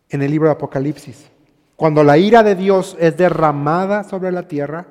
en 0.09 0.21
el 0.21 0.29
libro 0.29 0.47
de 0.47 0.53
Apocalipsis. 0.53 1.29
Cuando 1.75 2.03
la 2.03 2.17
ira 2.17 2.43
de 2.43 2.55
Dios 2.55 2.95
es 2.99 3.17
derramada 3.17 4.03
sobre 4.03 4.31
la 4.31 4.47
tierra, 4.47 4.85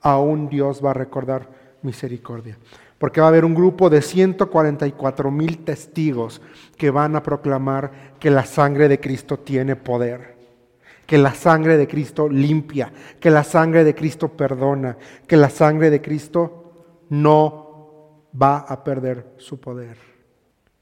aún 0.00 0.48
Dios 0.48 0.84
va 0.84 0.90
a 0.90 0.94
recordar 0.94 1.48
misericordia. 1.82 2.58
Porque 3.02 3.20
va 3.20 3.26
a 3.26 3.30
haber 3.30 3.44
un 3.44 3.52
grupo 3.52 3.90
de 3.90 4.00
144 4.00 5.28
mil 5.32 5.64
testigos 5.64 6.40
que 6.76 6.88
van 6.92 7.16
a 7.16 7.22
proclamar 7.24 8.14
que 8.20 8.30
la 8.30 8.44
sangre 8.44 8.88
de 8.88 9.00
Cristo 9.00 9.40
tiene 9.40 9.74
poder, 9.74 10.36
que 11.04 11.18
la 11.18 11.34
sangre 11.34 11.76
de 11.76 11.88
Cristo 11.88 12.28
limpia, 12.28 12.92
que 13.18 13.28
la 13.28 13.42
sangre 13.42 13.82
de 13.82 13.96
Cristo 13.96 14.28
perdona, 14.28 14.96
que 15.26 15.36
la 15.36 15.50
sangre 15.50 15.90
de 15.90 16.00
Cristo 16.00 17.00
no 17.08 18.28
va 18.40 18.58
a 18.58 18.84
perder 18.84 19.34
su 19.36 19.58
poder. 19.58 19.96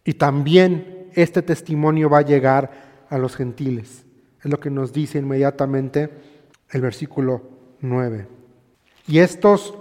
Y 0.05 0.13
también 0.13 1.09
este 1.15 1.41
testimonio 1.41 2.11
va 2.11 2.19
a 2.19 2.27
llegar 2.27 3.07
a 3.09 3.17
los 3.17 3.35
gentiles. 3.35 4.05
Es 4.45 4.51
lo 4.51 4.61
que 4.61 4.69
nos 4.69 4.93
dice 4.93 5.17
inmediatamente 5.17 6.11
el 6.69 6.83
versículo 6.83 7.41
9. 7.81 8.27
Y 9.09 9.21
estos 9.21 9.73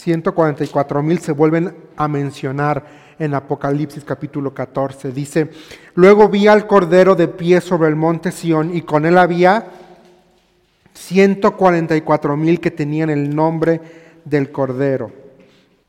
144 0.00 1.02
mil 1.02 1.18
se 1.18 1.32
vuelven 1.32 1.74
a 1.96 2.08
mencionar 2.08 2.84
en 3.18 3.34
Apocalipsis 3.34 4.04
capítulo 4.04 4.54
14. 4.54 5.12
Dice, 5.12 5.50
luego 5.94 6.28
vi 6.28 6.46
al 6.46 6.66
Cordero 6.66 7.14
de 7.14 7.28
pie 7.28 7.60
sobre 7.60 7.88
el 7.88 7.96
monte 7.96 8.32
Sión 8.32 8.74
y 8.74 8.82
con 8.82 9.04
él 9.04 9.18
había 9.18 9.66
144 10.94 12.36
mil 12.36 12.60
que 12.60 12.70
tenían 12.70 13.10
el 13.10 13.34
nombre 13.34 13.80
del 14.24 14.50
Cordero 14.50 15.12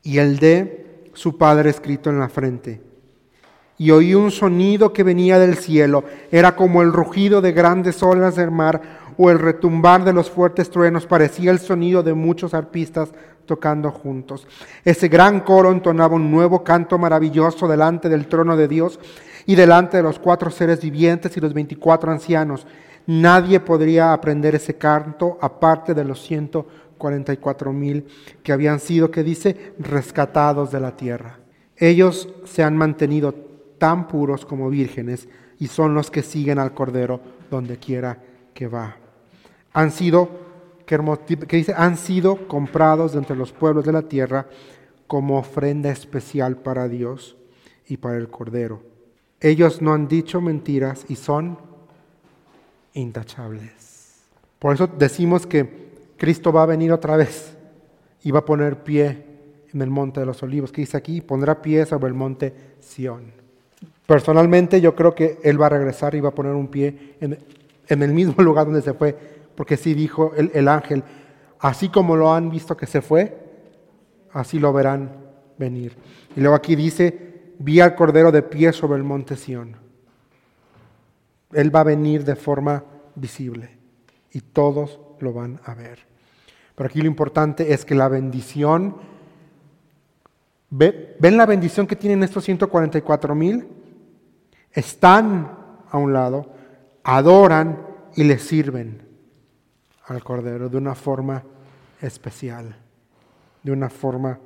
y 0.02 0.18
el 0.18 0.38
de 0.38 1.10
su 1.14 1.38
Padre 1.38 1.70
escrito 1.70 2.10
en 2.10 2.18
la 2.18 2.28
frente 2.28 2.92
y 3.82 3.90
oí 3.90 4.14
un 4.14 4.30
sonido 4.30 4.92
que 4.92 5.02
venía 5.02 5.40
del 5.40 5.56
cielo. 5.56 6.04
Era 6.30 6.54
como 6.54 6.82
el 6.82 6.92
rugido 6.92 7.40
de 7.40 7.50
grandes 7.50 8.00
olas 8.00 8.36
del 8.36 8.52
mar 8.52 8.80
o 9.16 9.28
el 9.28 9.40
retumbar 9.40 10.04
de 10.04 10.12
los 10.12 10.30
fuertes 10.30 10.70
truenos. 10.70 11.06
Parecía 11.06 11.50
el 11.50 11.58
sonido 11.58 12.04
de 12.04 12.14
muchos 12.14 12.54
arpistas 12.54 13.10
tocando 13.46 13.90
juntos. 13.90 14.46
Ese 14.84 15.08
gran 15.08 15.40
coro 15.40 15.72
entonaba 15.72 16.16
un 16.16 16.30
nuevo 16.30 16.62
canto 16.62 16.98
maravilloso 16.98 17.68
delante 17.68 18.08
del 18.08 18.26
trono 18.26 18.56
de 18.56 18.68
Dios 18.68 18.98
y 19.46 19.54
delante 19.54 19.96
de 19.96 20.02
los 20.02 20.18
cuatro 20.18 20.50
seres 20.50 20.80
vivientes 20.80 21.36
y 21.36 21.40
los 21.40 21.54
veinticuatro 21.54 22.10
ancianos. 22.10 22.66
Nadie 23.06 23.60
podría 23.60 24.12
aprender 24.12 24.54
ese 24.54 24.74
canto 24.74 25.38
aparte 25.40 25.94
de 25.94 26.04
los 26.04 26.22
144 26.22 27.72
mil 27.72 28.06
que 28.42 28.52
habían 28.52 28.78
sido, 28.78 29.10
que 29.10 29.24
dice, 29.24 29.74
rescatados 29.78 30.70
de 30.70 30.80
la 30.80 30.96
tierra. 30.96 31.38
Ellos 31.76 32.28
se 32.44 32.62
han 32.62 32.76
mantenido 32.76 33.34
tan 33.78 34.06
puros 34.06 34.46
como 34.46 34.70
vírgenes 34.70 35.28
y 35.58 35.66
son 35.66 35.94
los 35.94 36.10
que 36.10 36.22
siguen 36.22 36.60
al 36.60 36.74
Cordero 36.74 37.20
donde 37.50 37.78
quiera 37.78 38.18
que 38.54 38.68
va. 38.68 38.96
Han 39.72 39.90
sido, 39.90 40.28
que 41.46 41.56
dice, 41.56 41.74
han 41.76 41.96
sido 41.96 42.46
comprados 42.48 43.12
de 43.12 43.18
entre 43.18 43.36
los 43.36 43.52
pueblos 43.52 43.84
de 43.84 43.92
la 43.92 44.02
tierra 44.02 44.46
como 45.06 45.38
ofrenda 45.38 45.90
especial 45.90 46.56
para 46.56 46.88
Dios 46.88 47.36
y 47.86 47.96
para 47.96 48.16
el 48.16 48.28
Cordero. 48.28 48.82
Ellos 49.40 49.82
no 49.82 49.92
han 49.92 50.08
dicho 50.08 50.40
mentiras 50.40 51.04
y 51.08 51.16
son 51.16 51.58
intachables. 52.94 54.20
Por 54.58 54.74
eso 54.74 54.86
decimos 54.86 55.46
que 55.46 55.90
Cristo 56.16 56.52
va 56.52 56.62
a 56.62 56.66
venir 56.66 56.92
otra 56.92 57.16
vez 57.16 57.56
y 58.22 58.30
va 58.30 58.40
a 58.40 58.44
poner 58.44 58.84
pie 58.84 59.26
en 59.72 59.82
el 59.82 59.90
monte 59.90 60.20
de 60.20 60.26
los 60.26 60.42
olivos, 60.42 60.70
que 60.70 60.82
dice 60.82 60.96
aquí, 60.96 61.20
pondrá 61.20 61.60
pie 61.60 61.84
sobre 61.86 62.08
el 62.08 62.14
monte 62.14 62.54
Sión. 62.78 63.32
Personalmente 64.06 64.80
yo 64.80 64.94
creo 64.94 65.14
que 65.14 65.38
Él 65.42 65.60
va 65.60 65.66
a 65.66 65.70
regresar 65.70 66.14
y 66.14 66.20
va 66.20 66.28
a 66.28 66.34
poner 66.34 66.52
un 66.52 66.68
pie 66.68 67.16
en, 67.20 68.02
el 68.02 68.12
mismo 68.12 68.34
lugar 68.42 68.66
donde 68.66 68.82
se 68.82 68.94
fue, 68.94 69.16
porque 69.54 69.76
sí 69.76 69.94
dijo 69.94 70.32
el, 70.36 70.50
el 70.54 70.68
ángel, 70.68 71.04
así 71.60 71.88
como 71.88 72.16
lo 72.16 72.32
han 72.32 72.50
visto 72.50 72.76
que 72.76 72.86
se 72.86 73.02
fue, 73.02 73.38
así 74.32 74.58
lo 74.58 74.72
verán 74.72 75.12
venir. 75.58 75.96
Y 76.36 76.40
luego 76.40 76.56
aquí 76.56 76.76
dice, 76.76 77.54
vi 77.58 77.80
al 77.80 77.94
Cordero 77.94 78.32
de 78.32 78.42
pie 78.42 78.72
sobre 78.72 78.98
el 78.98 79.04
monte 79.04 79.36
Sión. 79.36 79.76
Él 81.52 81.74
va 81.74 81.80
a 81.80 81.84
venir 81.84 82.24
de 82.24 82.36
forma 82.36 82.84
visible 83.14 83.78
y 84.32 84.40
todos 84.40 84.98
lo 85.20 85.32
van 85.32 85.60
a 85.64 85.74
ver. 85.74 85.98
Pero 86.74 86.88
aquí 86.88 87.00
lo 87.00 87.06
importante 87.06 87.72
es 87.72 87.84
que 87.84 87.94
la 87.94 88.08
bendición, 88.08 88.96
¿ven 90.70 91.36
la 91.36 91.46
bendición 91.46 91.86
que 91.86 91.96
tienen 91.96 92.22
estos 92.22 92.44
144 92.44 93.34
mil? 93.34 93.68
Están 94.72 95.58
a 95.90 95.98
un 95.98 96.14
lado, 96.14 96.50
adoran 97.04 97.86
y 98.16 98.24
le 98.24 98.38
sirven 98.38 99.11
al 100.06 100.22
Cordero 100.22 100.68
de 100.68 100.76
una 100.76 100.94
forma 100.94 101.42
especial, 102.00 102.74
de 103.62 103.72
una 103.72 103.88
forma 103.88 104.38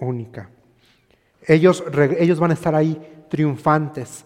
única. 0.00 0.48
Ellos, 1.46 1.84
ellos 2.18 2.40
van 2.40 2.50
a 2.50 2.54
estar 2.54 2.74
ahí 2.74 3.24
triunfantes 3.28 4.24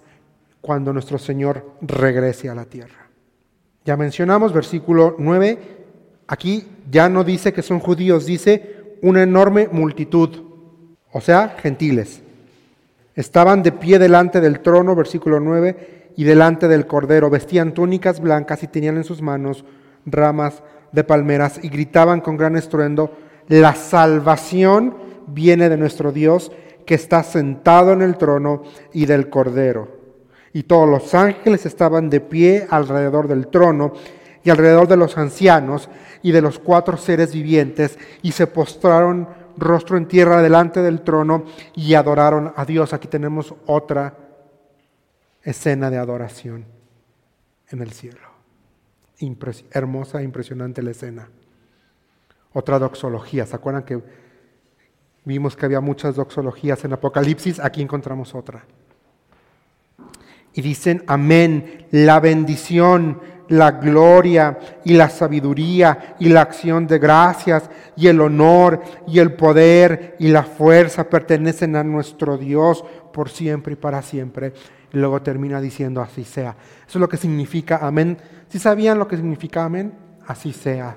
cuando 0.60 0.92
nuestro 0.92 1.18
Señor 1.18 1.76
regrese 1.80 2.48
a 2.48 2.54
la 2.54 2.64
tierra. 2.64 3.08
Ya 3.84 3.96
mencionamos 3.96 4.52
versículo 4.52 5.16
9, 5.18 5.58
aquí 6.26 6.66
ya 6.90 7.08
no 7.08 7.24
dice 7.24 7.52
que 7.52 7.62
son 7.62 7.80
judíos, 7.80 8.26
dice 8.26 8.96
una 9.02 9.22
enorme 9.22 9.68
multitud, 9.72 10.44
o 11.12 11.20
sea, 11.20 11.56
gentiles. 11.58 12.22
Estaban 13.14 13.62
de 13.62 13.72
pie 13.72 13.98
delante 13.98 14.40
del 14.40 14.60
trono, 14.60 14.94
versículo 14.94 15.40
9, 15.40 16.12
y 16.16 16.24
delante 16.24 16.68
del 16.68 16.86
cordero, 16.86 17.30
vestían 17.30 17.72
túnicas 17.72 18.20
blancas 18.20 18.62
y 18.62 18.68
tenían 18.68 18.96
en 18.96 19.04
sus 19.04 19.22
manos 19.22 19.64
ramas 20.06 20.62
de 20.92 21.04
palmeras 21.04 21.60
y 21.62 21.68
gritaban 21.68 22.20
con 22.20 22.36
gran 22.36 22.56
estruendo, 22.56 23.16
la 23.48 23.74
salvación 23.74 24.96
viene 25.26 25.68
de 25.68 25.76
nuestro 25.76 26.12
Dios 26.12 26.52
que 26.86 26.94
está 26.94 27.22
sentado 27.22 27.92
en 27.92 28.02
el 28.02 28.16
trono 28.16 28.62
y 28.92 29.06
del 29.06 29.28
cordero 29.28 30.00
y 30.52 30.64
todos 30.64 30.88
los 30.88 31.14
ángeles 31.14 31.66
estaban 31.66 32.10
de 32.10 32.20
pie 32.20 32.66
alrededor 32.70 33.28
del 33.28 33.48
trono 33.48 33.92
y 34.42 34.50
alrededor 34.50 34.88
de 34.88 34.96
los 34.96 35.16
ancianos 35.16 35.88
y 36.22 36.32
de 36.32 36.42
los 36.42 36.58
cuatro 36.58 36.96
seres 36.96 37.32
vivientes 37.32 37.98
y 38.22 38.32
se 38.32 38.46
postraron 38.46 39.28
rostro 39.56 39.96
en 39.96 40.06
tierra 40.06 40.42
delante 40.42 40.82
del 40.82 41.02
trono 41.02 41.44
y 41.74 41.94
adoraron 41.94 42.52
a 42.56 42.64
Dios. 42.64 42.92
Aquí 42.92 43.08
tenemos 43.08 43.54
otra 43.66 44.16
escena 45.42 45.90
de 45.90 45.98
adoración 45.98 46.64
en 47.68 47.82
el 47.82 47.92
cielo. 47.92 48.29
Hermosa, 49.70 50.22
impresionante 50.22 50.82
la 50.82 50.90
escena. 50.90 51.28
Otra 52.52 52.78
doxología. 52.78 53.46
¿Se 53.46 53.56
acuerdan 53.56 53.84
que 53.84 54.02
vimos 55.24 55.56
que 55.56 55.66
había 55.66 55.80
muchas 55.80 56.16
doxologías 56.16 56.84
en 56.84 56.92
Apocalipsis? 56.92 57.60
Aquí 57.60 57.82
encontramos 57.82 58.34
otra 58.34 58.64
y 60.52 60.62
dicen 60.62 61.04
amén, 61.06 61.86
la 61.90 62.20
bendición, 62.20 63.20
la 63.48 63.72
gloria 63.72 64.58
y 64.84 64.94
la 64.94 65.08
sabiduría 65.08 66.16
y 66.18 66.28
la 66.28 66.42
acción 66.42 66.86
de 66.86 66.98
gracias 66.98 67.70
y 67.96 68.06
el 68.06 68.20
honor 68.20 68.82
y 69.06 69.18
el 69.18 69.32
poder 69.32 70.16
y 70.18 70.28
la 70.28 70.42
fuerza 70.42 71.08
pertenecen 71.08 71.76
a 71.76 71.84
nuestro 71.84 72.36
Dios 72.36 72.84
por 73.12 73.28
siempre 73.28 73.74
y 73.74 73.76
para 73.76 74.02
siempre. 74.02 74.52
Y 74.92 74.98
luego 74.98 75.22
termina 75.22 75.60
diciendo 75.60 76.00
así 76.00 76.24
sea. 76.24 76.56
Eso 76.86 76.98
es 76.98 77.00
lo 77.00 77.08
que 77.08 77.16
significa 77.16 77.78
amén. 77.82 78.18
¿Si 78.50 78.58
sabían 78.58 78.98
lo 78.98 79.06
que 79.06 79.16
significa 79.16 79.64
amén? 79.64 79.94
Así 80.26 80.52
sea. 80.52 80.96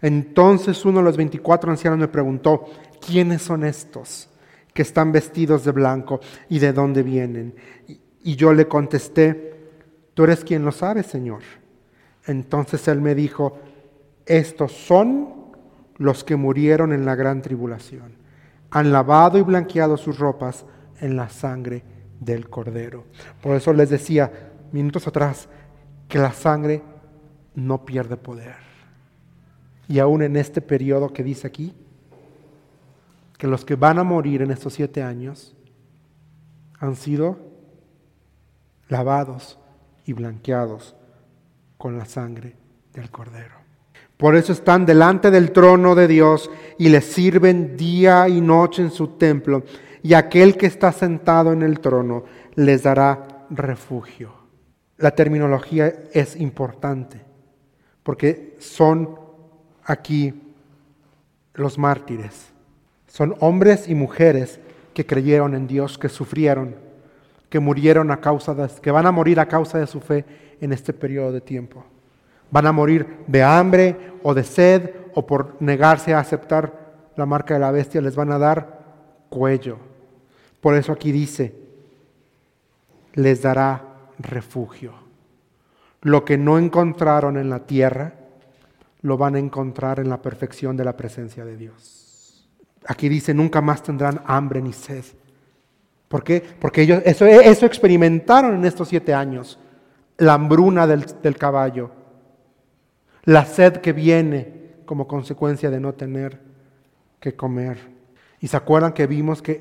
Entonces 0.00 0.84
uno 0.84 0.98
de 0.98 1.04
los 1.04 1.16
24 1.16 1.70
ancianos 1.70 1.98
me 1.98 2.08
preguntó, 2.08 2.66
¿quiénes 3.04 3.42
son 3.42 3.64
estos 3.64 4.28
que 4.72 4.82
están 4.82 5.10
vestidos 5.10 5.64
de 5.64 5.72
blanco 5.72 6.20
y 6.48 6.60
de 6.60 6.72
dónde 6.72 7.02
vienen? 7.02 7.56
Y 8.22 8.36
yo 8.36 8.52
le 8.52 8.68
contesté, 8.68 9.56
tú 10.14 10.24
eres 10.24 10.44
quien 10.44 10.64
lo 10.64 10.70
sabe, 10.70 11.02
Señor. 11.02 11.40
Entonces 12.26 12.86
él 12.86 13.00
me 13.00 13.16
dijo, 13.16 13.58
estos 14.24 14.70
son 14.72 15.34
los 15.96 16.22
que 16.22 16.36
murieron 16.36 16.92
en 16.92 17.04
la 17.04 17.16
gran 17.16 17.42
tribulación. 17.42 18.12
Han 18.70 18.92
lavado 18.92 19.38
y 19.38 19.42
blanqueado 19.42 19.96
sus 19.96 20.18
ropas 20.20 20.64
en 21.00 21.16
la 21.16 21.28
sangre 21.30 21.82
del 22.20 22.48
cordero. 22.48 23.06
Por 23.42 23.56
eso 23.56 23.72
les 23.72 23.90
decía 23.90 24.30
minutos 24.70 25.08
atrás 25.08 25.48
que 26.08 26.18
la 26.18 26.32
sangre 26.32 26.82
no 27.54 27.84
pierde 27.84 28.16
poder. 28.16 28.56
Y 29.88 29.98
aún 29.98 30.22
en 30.22 30.36
este 30.36 30.60
periodo 30.60 31.12
que 31.12 31.22
dice 31.22 31.46
aquí, 31.46 31.74
que 33.36 33.46
los 33.46 33.64
que 33.64 33.76
van 33.76 33.98
a 33.98 34.04
morir 34.04 34.42
en 34.42 34.50
estos 34.50 34.74
siete 34.74 35.02
años 35.02 35.54
han 36.80 36.96
sido 36.96 37.38
lavados 38.88 39.58
y 40.04 40.12
blanqueados 40.12 40.96
con 41.76 41.96
la 41.96 42.04
sangre 42.04 42.56
del 42.92 43.10
Cordero. 43.10 43.54
Por 44.16 44.34
eso 44.34 44.52
están 44.52 44.84
delante 44.84 45.30
del 45.30 45.52
trono 45.52 45.94
de 45.94 46.08
Dios 46.08 46.50
y 46.78 46.88
le 46.88 47.00
sirven 47.00 47.76
día 47.76 48.28
y 48.28 48.40
noche 48.40 48.82
en 48.82 48.90
su 48.90 49.08
templo, 49.16 49.62
y 50.02 50.14
aquel 50.14 50.56
que 50.56 50.66
está 50.66 50.90
sentado 50.90 51.52
en 51.52 51.62
el 51.62 51.78
trono 51.80 52.24
les 52.56 52.82
dará 52.82 53.46
refugio. 53.50 54.37
La 54.98 55.12
terminología 55.12 55.94
es 56.12 56.36
importante, 56.36 57.20
porque 58.02 58.56
son 58.58 59.18
aquí 59.84 60.34
los 61.54 61.78
mártires. 61.78 62.48
Son 63.06 63.34
hombres 63.40 63.88
y 63.88 63.94
mujeres 63.94 64.60
que 64.92 65.06
creyeron 65.06 65.54
en 65.54 65.66
Dios, 65.66 65.96
que 65.96 66.08
sufrieron 66.08 66.88
que 67.48 67.60
murieron 67.60 68.10
a 68.10 68.20
causa 68.20 68.54
de, 68.54 68.68
que 68.80 68.90
van 68.90 69.06
a 69.06 69.12
morir 69.12 69.40
a 69.40 69.46
causa 69.46 69.78
de 69.78 69.86
su 69.86 70.00
fe 70.00 70.24
en 70.60 70.72
este 70.72 70.92
periodo 70.92 71.32
de 71.32 71.40
tiempo. 71.40 71.84
Van 72.50 72.66
a 72.66 72.72
morir 72.72 73.06
de 73.26 73.42
hambre 73.42 73.96
o 74.22 74.34
de 74.34 74.44
sed 74.44 74.90
o 75.14 75.26
por 75.26 75.56
negarse 75.60 76.14
a 76.14 76.20
aceptar 76.20 76.88
la 77.16 77.26
marca 77.26 77.54
de 77.54 77.60
la 77.60 77.70
bestia, 77.70 78.00
les 78.00 78.14
van 78.14 78.32
a 78.32 78.38
dar 78.38 78.78
cuello. 79.28 79.78
Por 80.60 80.74
eso 80.74 80.92
aquí 80.92 81.10
dice, 81.10 81.54
les 83.14 83.42
dará 83.42 83.84
refugio. 84.18 84.92
Lo 86.02 86.24
que 86.24 86.38
no 86.38 86.58
encontraron 86.58 87.36
en 87.36 87.50
la 87.50 87.66
tierra, 87.66 88.14
lo 89.02 89.16
van 89.16 89.36
a 89.36 89.38
encontrar 89.38 90.00
en 90.00 90.08
la 90.08 90.20
perfección 90.20 90.76
de 90.76 90.84
la 90.84 90.96
presencia 90.96 91.44
de 91.44 91.56
Dios. 91.56 92.48
Aquí 92.86 93.08
dice, 93.08 93.34
nunca 93.34 93.60
más 93.60 93.82
tendrán 93.82 94.20
hambre 94.26 94.60
ni 94.60 94.72
sed. 94.72 95.04
¿Por 96.08 96.24
qué? 96.24 96.42
Porque 96.58 96.82
ellos 96.82 97.02
eso, 97.04 97.26
eso 97.26 97.66
experimentaron 97.66 98.54
en 98.54 98.64
estos 98.64 98.88
siete 98.88 99.12
años. 99.12 99.58
La 100.16 100.34
hambruna 100.34 100.86
del, 100.86 101.04
del 101.22 101.36
caballo, 101.36 101.90
la 103.24 103.44
sed 103.44 103.76
que 103.76 103.92
viene 103.92 104.78
como 104.84 105.06
consecuencia 105.06 105.70
de 105.70 105.80
no 105.80 105.92
tener 105.92 106.40
que 107.20 107.36
comer. 107.36 107.78
Y 108.40 108.48
se 108.48 108.56
acuerdan 108.56 108.92
que 108.92 109.06
vimos 109.06 109.42
que 109.42 109.60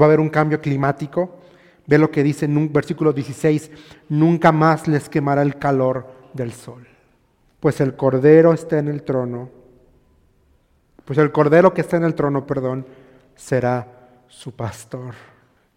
va 0.00 0.04
a 0.04 0.08
haber 0.08 0.20
un 0.20 0.30
cambio 0.30 0.60
climático. 0.60 1.38
Ve 1.86 1.98
lo 1.98 2.10
que 2.10 2.22
dice 2.22 2.44
en 2.44 2.56
un 2.56 2.72
versículo 2.72 3.12
16, 3.12 3.70
nunca 4.08 4.52
más 4.52 4.86
les 4.86 5.08
quemará 5.08 5.42
el 5.42 5.58
calor 5.58 6.06
del 6.32 6.52
sol. 6.52 6.86
Pues 7.60 7.80
el 7.80 7.96
cordero 7.96 8.52
está 8.52 8.78
en 8.78 8.88
el 8.88 9.02
trono. 9.02 9.50
Pues 11.04 11.18
el 11.18 11.32
cordero 11.32 11.74
que 11.74 11.80
está 11.80 11.96
en 11.96 12.04
el 12.04 12.14
trono, 12.14 12.46
perdón, 12.46 12.86
será 13.34 13.86
su 14.28 14.52
pastor. 14.52 15.14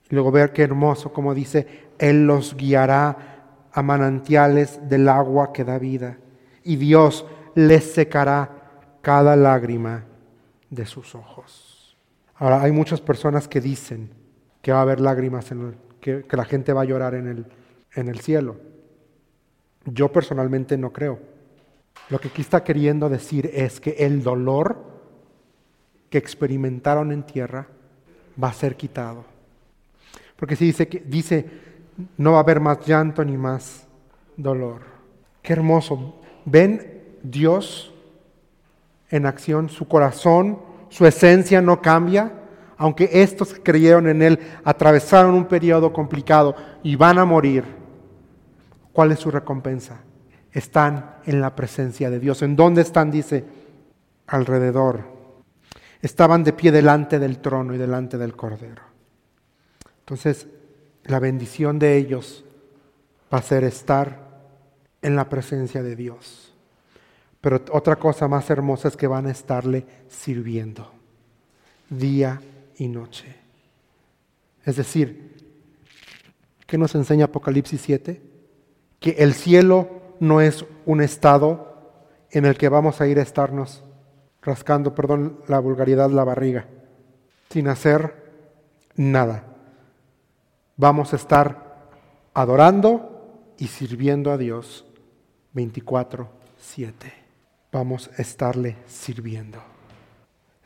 Y 0.10 0.14
luego 0.14 0.32
ver 0.32 0.54
qué 0.54 0.64
hermoso, 0.64 1.12
como 1.12 1.34
dice, 1.34 1.88
Él 1.98 2.28
los 2.28 2.56
guiará 2.56 3.68
a 3.72 3.82
manantiales 3.82 4.88
del 4.88 5.10
agua 5.10 5.52
que 5.52 5.64
da 5.64 5.80
vida. 5.80 6.18
Y 6.64 6.76
Dios 6.76 7.26
les 7.56 7.92
secará 7.94 8.50
cada 9.02 9.36
lágrima 9.36 10.06
de 10.70 10.86
sus 10.86 11.16
ojos. 11.16 11.98
Ahora, 12.36 12.62
hay 12.62 12.72
muchas 12.72 13.02
personas 13.02 13.48
que 13.48 13.62
dicen 13.62 14.12
que 14.62 14.72
va 14.72 14.80
a 14.80 14.82
haber 14.82 15.00
lágrimas, 15.00 15.52
en 15.52 15.76
que, 16.06 16.38
la 16.38 16.46
gente 16.46 16.74
va 16.74 16.82
a 16.82 16.86
llorar 16.86 17.16
en 17.16 17.28
el, 17.28 17.46
en 17.96 18.08
el 18.08 18.20
cielo. 18.20 18.58
Yo 19.86 20.12
personalmente 20.12 20.78
no 20.78 20.92
creo. 20.92 21.20
Lo 22.10 22.20
que 22.20 22.28
aquí 22.28 22.42
está 22.42 22.64
queriendo 22.64 23.10
decir 23.10 23.50
es 23.54 23.80
que 23.80 23.92
el 24.00 24.24
dolor 24.24 24.78
que 26.10 26.18
experimentaron 26.18 27.12
en 27.12 27.24
tierra 27.24 27.68
va 28.42 28.50
a 28.50 28.54
ser 28.54 28.76
quitado 28.76 29.36
porque 30.36 30.56
si 30.56 30.66
dice, 30.66 30.90
dice, 31.06 31.46
no 32.18 32.34
va 32.34 32.38
a 32.38 32.42
haber 32.42 32.60
más 32.60 32.86
llanto 32.86 33.24
ni 33.24 33.38
más 33.38 33.88
dolor. 34.36 34.82
Qué 35.42 35.54
hermoso. 35.54 36.22
¿Ven 36.46 37.04
Dios 37.24 37.94
en 39.10 39.26
acción, 39.26 39.70
su 39.70 39.88
corazón, 39.88 40.60
su 40.90 41.06
esencia 41.06 41.62
no 41.62 41.82
cambia, 41.82 42.32
aunque 42.78 43.10
estos 43.12 43.54
que 43.54 43.64
creyeron 43.64 44.08
en 44.08 44.22
Él 44.22 44.40
atravesaron 44.64 45.34
un 45.34 45.46
periodo 45.46 45.94
complicado 45.94 46.56
y 46.84 46.96
van 46.96 47.18
a 47.18 47.26
morir. 47.26 47.64
¿Cuál 48.92 49.12
es 49.12 49.20
su 49.20 49.32
recompensa? 49.32 50.00
Están 50.52 51.16
en 51.26 51.42
la 51.42 51.56
presencia 51.56 52.10
de 52.10 52.20
Dios. 52.20 52.42
¿En 52.42 52.56
dónde 52.56 52.82
están? 52.82 53.12
Dice, 53.12 53.44
alrededor. 54.28 55.02
Estaban 56.02 56.44
de 56.44 56.54
pie 56.54 56.72
delante 56.72 57.20
del 57.20 57.40
trono 57.40 57.74
y 57.74 57.78
delante 57.78 58.18
del 58.18 58.36
Cordero. 58.36 58.84
Entonces, 60.00 60.48
la 61.06 61.20
bendición 61.20 61.80
de 61.80 61.98
ellos 61.98 62.46
va 63.34 63.40
a 63.40 63.42
ser 63.42 63.64
estar 63.64 64.26
en 65.02 65.16
la 65.16 65.28
presencia 65.28 65.82
de 65.84 65.96
Dios. 65.96 66.54
Pero 67.42 67.62
otra 67.72 67.96
cosa 67.96 68.28
más 68.28 68.50
hermosa 68.50 68.88
es 68.88 68.98
que 68.98 69.08
van 69.08 69.28
a 69.28 69.32
estarle 69.32 69.86
sirviendo 70.08 70.96
día 71.90 72.42
y 72.78 72.88
noche. 72.88 73.36
Es 74.64 74.76
decir, 74.76 75.36
¿qué 76.66 76.78
nos 76.78 76.96
enseña 76.96 77.26
Apocalipsis 77.26 77.82
7? 77.82 78.22
Que 79.00 79.12
el 79.12 79.34
cielo 79.34 80.02
no 80.20 80.42
es 80.42 80.66
un 80.86 81.02
estado 81.02 81.76
en 82.32 82.46
el 82.46 82.58
que 82.58 82.70
vamos 82.70 83.02
a 83.02 83.08
ir 83.08 83.20
a 83.20 83.22
estarnos 83.22 83.84
rascando, 84.42 84.94
perdón 84.94 85.40
la 85.48 85.60
vulgaridad, 85.60 86.10
la 86.10 86.24
barriga, 86.24 86.68
sin 87.50 87.68
hacer 87.68 88.26
nada. 88.96 89.46
Vamos 90.78 91.14
a 91.14 91.16
estar 91.16 91.90
adorando 92.34 93.54
y 93.58 93.68
sirviendo 93.68 94.32
a 94.32 94.38
Dios 94.38 94.86
24-7. 95.54 96.28
Vamos 97.72 98.10
a 98.18 98.22
estarle 98.22 98.78
sirviendo. 98.86 99.60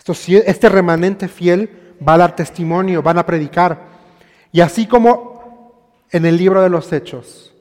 este 0.06 0.70
remanente 0.70 1.28
fiel 1.28 1.89
va 2.08 2.14
a 2.14 2.18
dar 2.18 2.36
testimonio, 2.36 3.02
van 3.02 3.18
a 3.18 3.26
predicar. 3.26 3.80
Y 4.52 4.62
así 4.62 4.88
como 4.88 6.04
en 6.12 6.26
el 6.26 6.38
libro 6.38 6.62
de 6.62 6.70
los 6.70 6.92
Hechos, 6.92 7.54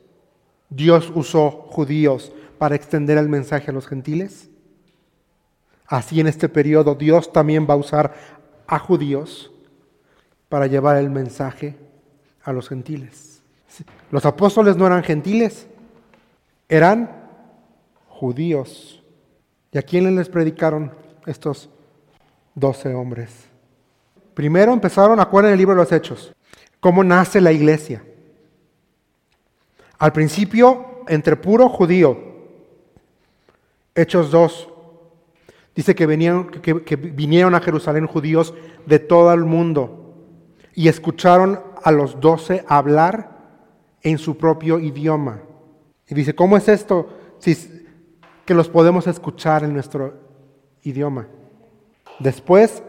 Dios 0.71 1.13
usó 1.15 1.51
judíos 1.51 2.33
para 2.59 2.75
extender 2.75 3.19
el 3.19 3.29
mensaje 3.29 3.71
a 3.71 3.75
los 3.75 3.87
gentiles, 3.87 4.51
así 5.87 6.21
en 6.21 6.27
este 6.27 6.49
periodo 6.49 6.95
Dios 6.95 7.33
también 7.33 7.67
va 7.69 7.75
a 7.75 7.79
usar 7.79 8.15
a 8.67 8.79
judíos 8.79 9.51
para 10.49 10.67
llevar 10.67 10.97
el 10.97 11.11
mensaje 11.11 11.77
a 12.43 12.53
los 12.53 12.69
gentiles. 12.69 13.43
Los 14.11 14.25
apóstoles 14.25 14.77
no 14.77 14.87
eran 14.87 15.03
gentiles, 15.03 15.67
eran 16.69 17.11
judíos. 18.09 19.03
¿Y 19.71 19.79
a 19.79 19.83
quién 19.83 20.15
les 20.17 20.29
predicaron 20.29 20.93
estos 21.27 21.69
doce 22.55 22.95
hombres? 22.95 23.48
Primero 24.39 24.73
empezaron 24.73 25.19
a 25.19 25.25
acuerdan 25.25 25.51
en 25.51 25.55
el 25.55 25.59
libro 25.59 25.75
de 25.75 25.81
los 25.81 25.91
Hechos, 25.91 26.33
cómo 26.79 27.03
nace 27.03 27.41
la 27.41 27.51
iglesia. 27.51 28.05
Al 29.99 30.13
principio, 30.13 31.03
entre 31.09 31.35
puro 31.35 31.69
judío, 31.69 32.17
Hechos 33.97 34.31
2, 34.31 34.69
dice 35.75 35.93
que, 35.97 36.85
que 36.85 36.95
vinieron 36.95 37.57
a 37.57 37.61
Jerusalén 37.61 38.07
judíos 38.07 38.55
de 38.87 39.01
todo 39.01 39.35
el 39.35 39.45
mundo 39.45 40.15
y 40.73 40.87
escucharon 40.87 41.61
a 41.83 41.91
los 41.91 42.21
doce 42.21 42.65
hablar 42.69 43.41
en 44.03 44.19
su 44.19 44.37
propio 44.39 44.79
idioma. 44.79 45.41
Y 46.07 46.15
dice, 46.15 46.37
¿cómo 46.37 46.57
es 46.57 46.69
esto 46.69 47.09
si, 47.41 47.57
que 48.45 48.55
los 48.55 48.69
podemos 48.69 49.09
escuchar 49.09 49.65
en 49.65 49.73
nuestro 49.73 50.15
idioma? 50.85 51.27
Después, 52.21 52.85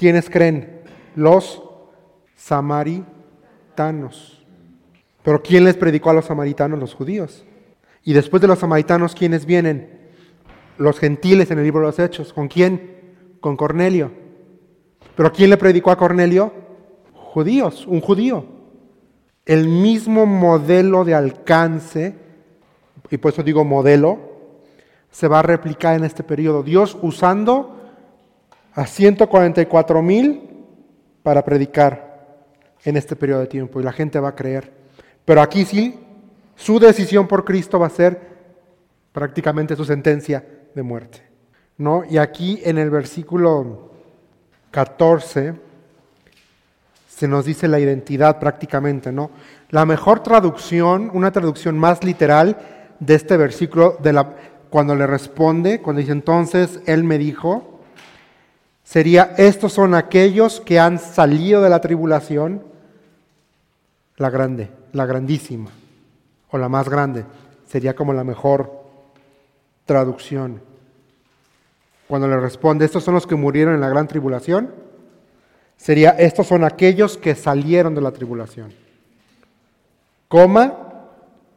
¿quiénes 0.00 0.30
creen? 0.30 0.80
Los 1.14 1.62
samaritanos. 2.34 3.06
Pero 5.22 5.42
¿quién 5.42 5.64
les 5.64 5.76
predicó 5.76 6.08
a 6.08 6.14
los 6.14 6.24
samaritanos? 6.24 6.80
Los 6.80 6.94
judíos. 6.94 7.44
Y 8.02 8.14
después 8.14 8.40
de 8.40 8.48
los 8.48 8.58
samaritanos, 8.58 9.14
¿quiénes 9.14 9.44
vienen? 9.44 10.08
Los 10.78 10.98
gentiles 10.98 11.50
en 11.50 11.58
el 11.58 11.64
libro 11.64 11.80
de 11.82 11.88
los 11.88 11.98
Hechos. 11.98 12.32
¿Con 12.32 12.48
quién? 12.48 12.96
Con 13.40 13.58
Cornelio. 13.58 14.10
¿Pero 15.14 15.30
quién 15.32 15.50
le 15.50 15.58
predicó 15.58 15.90
a 15.90 15.98
Cornelio? 15.98 16.54
Judíos, 17.12 17.86
un 17.86 18.00
judío 18.00 18.60
el 19.50 19.66
mismo 19.66 20.26
modelo 20.26 21.04
de 21.04 21.14
alcance, 21.14 22.14
y 23.10 23.16
por 23.16 23.32
eso 23.32 23.42
digo 23.42 23.64
modelo, 23.64 24.18
se 25.10 25.26
va 25.26 25.40
a 25.40 25.42
replicar 25.42 25.96
en 25.96 26.04
este 26.04 26.22
periodo. 26.22 26.62
Dios 26.62 26.96
usando 27.02 27.79
a 28.74 28.86
144 28.86 30.02
mil 30.02 30.48
para 31.22 31.44
predicar 31.44 32.10
en 32.84 32.96
este 32.96 33.16
periodo 33.16 33.40
de 33.40 33.46
tiempo 33.46 33.80
y 33.80 33.84
la 33.84 33.92
gente 33.92 34.20
va 34.20 34.28
a 34.28 34.34
creer. 34.34 34.72
Pero 35.24 35.42
aquí 35.42 35.64
sí, 35.64 35.98
su 36.56 36.78
decisión 36.78 37.26
por 37.26 37.44
Cristo 37.44 37.78
va 37.78 37.86
a 37.86 37.90
ser 37.90 38.20
prácticamente 39.12 39.76
su 39.76 39.84
sentencia 39.84 40.44
de 40.74 40.82
muerte. 40.82 41.22
¿no? 41.78 42.04
Y 42.08 42.18
aquí 42.18 42.60
en 42.64 42.78
el 42.78 42.90
versículo 42.90 43.90
14 44.70 45.54
se 47.08 47.28
nos 47.28 47.44
dice 47.44 47.68
la 47.68 47.78
identidad 47.78 48.38
prácticamente, 48.38 49.12
¿no? 49.12 49.30
La 49.68 49.84
mejor 49.84 50.22
traducción, 50.22 51.10
una 51.12 51.30
traducción 51.32 51.78
más 51.78 52.02
literal 52.02 52.56
de 52.98 53.14
este 53.14 53.36
versículo, 53.36 53.98
de 54.02 54.12
la, 54.14 54.36
cuando 54.70 54.94
le 54.94 55.06
responde, 55.06 55.82
cuando 55.82 56.00
dice 56.00 56.12
entonces, 56.12 56.80
Él 56.86 57.04
me 57.04 57.18
dijo, 57.18 57.69
sería, 58.90 59.34
estos 59.36 59.72
son 59.72 59.94
aquellos 59.94 60.60
que 60.60 60.80
han 60.80 60.98
salido 60.98 61.62
de 61.62 61.70
la 61.70 61.80
tribulación, 61.80 62.64
la 64.16 64.30
grande, 64.30 64.68
la 64.92 65.06
grandísima, 65.06 65.70
o 66.50 66.58
la 66.58 66.68
más 66.68 66.88
grande, 66.88 67.24
sería 67.68 67.94
como 67.94 68.12
la 68.12 68.24
mejor 68.24 68.82
traducción. 69.84 70.60
Cuando 72.08 72.26
le 72.26 72.40
responde, 72.40 72.84
estos 72.84 73.04
son 73.04 73.14
los 73.14 73.28
que 73.28 73.36
murieron 73.36 73.76
en 73.76 73.80
la 73.80 73.88
gran 73.88 74.08
tribulación, 74.08 74.74
sería, 75.76 76.10
estos 76.10 76.48
son 76.48 76.64
aquellos 76.64 77.16
que 77.16 77.36
salieron 77.36 77.94
de 77.94 78.00
la 78.00 78.10
tribulación. 78.10 78.74
Coma, 80.26 80.74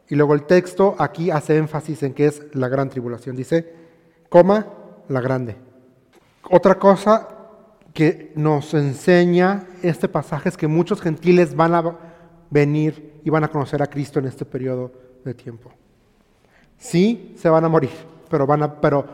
y 0.08 0.14
luego 0.14 0.36
el 0.36 0.44
texto 0.44 0.96
aquí 1.00 1.32
hace 1.32 1.58
énfasis 1.58 2.04
en 2.04 2.14
que 2.14 2.28
es 2.28 2.44
la 2.54 2.68
gran 2.68 2.92
tribulación. 2.92 3.36
Dice, 3.36 3.74
coma, 4.30 4.68
la 5.10 5.20
grande. 5.20 5.73
Otra 6.50 6.76
cosa 6.76 7.28
que 7.94 8.34
nos 8.36 8.74
enseña 8.74 9.68
este 9.82 10.08
pasaje 10.08 10.50
es 10.50 10.58
que 10.58 10.68
muchos 10.68 11.02
gentiles 11.02 11.56
van 11.56 11.76
a 11.76 11.98
venir 12.50 13.22
y 13.24 13.30
van 13.30 13.44
a 13.44 13.48
conocer 13.48 13.82
a 13.82 13.88
Cristo 13.88 14.20
en 14.20 14.26
este 14.26 14.46
periodo 14.46 14.92
de 15.24 15.34
tiempo. 15.34 15.72
Sí, 16.78 17.36
se 17.38 17.50
van 17.50 17.64
a 17.64 17.70
morir, 17.70 17.92
pero 18.30 18.46
van 18.46 18.64
a, 18.64 18.82
pero 18.82 19.06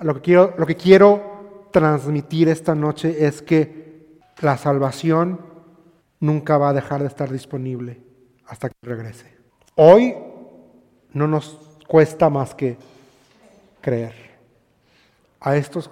lo 0.00 0.14
que 0.14 0.20
quiero, 0.20 0.54
lo 0.58 0.66
que 0.66 0.76
quiero 0.76 1.68
transmitir 1.72 2.48
esta 2.48 2.74
noche 2.74 3.26
es 3.26 3.42
que 3.42 4.18
la 4.40 4.56
salvación 4.58 5.40
nunca 6.20 6.58
va 6.58 6.70
a 6.70 6.74
dejar 6.74 7.00
de 7.00 7.08
estar 7.08 7.30
disponible 7.30 8.00
hasta 8.46 8.68
que 8.68 8.74
regrese. 8.82 9.34
Hoy 9.76 10.14
no 11.12 11.26
nos 11.26 11.78
cuesta 11.86 12.28
más 12.28 12.54
que 12.54 12.76
creer. 13.80 14.14
A 15.40 15.56
estos 15.56 15.90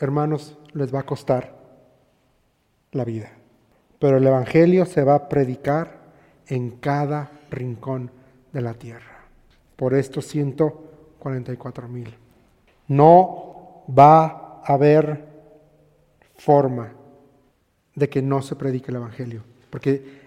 hermanos 0.00 0.58
les 0.72 0.92
va 0.92 1.00
a 1.00 1.06
costar 1.06 1.54
la 2.92 3.04
vida. 3.04 3.30
Pero 3.98 4.16
el 4.16 4.26
Evangelio 4.26 4.86
se 4.86 5.04
va 5.04 5.14
a 5.14 5.28
predicar 5.28 6.00
en 6.46 6.70
cada 6.72 7.30
rincón 7.50 8.10
de 8.52 8.60
la 8.62 8.74
tierra. 8.74 9.26
Por 9.76 9.94
estos 9.94 10.26
144 10.26 11.88
mil. 11.88 12.14
No 12.88 13.84
va 13.96 14.24
a 14.64 14.74
haber 14.74 15.24
forma 16.36 16.92
de 17.94 18.08
que 18.08 18.22
no 18.22 18.42
se 18.42 18.56
predique 18.56 18.90
el 18.90 18.96
Evangelio. 18.96 19.42
Porque 19.68 20.20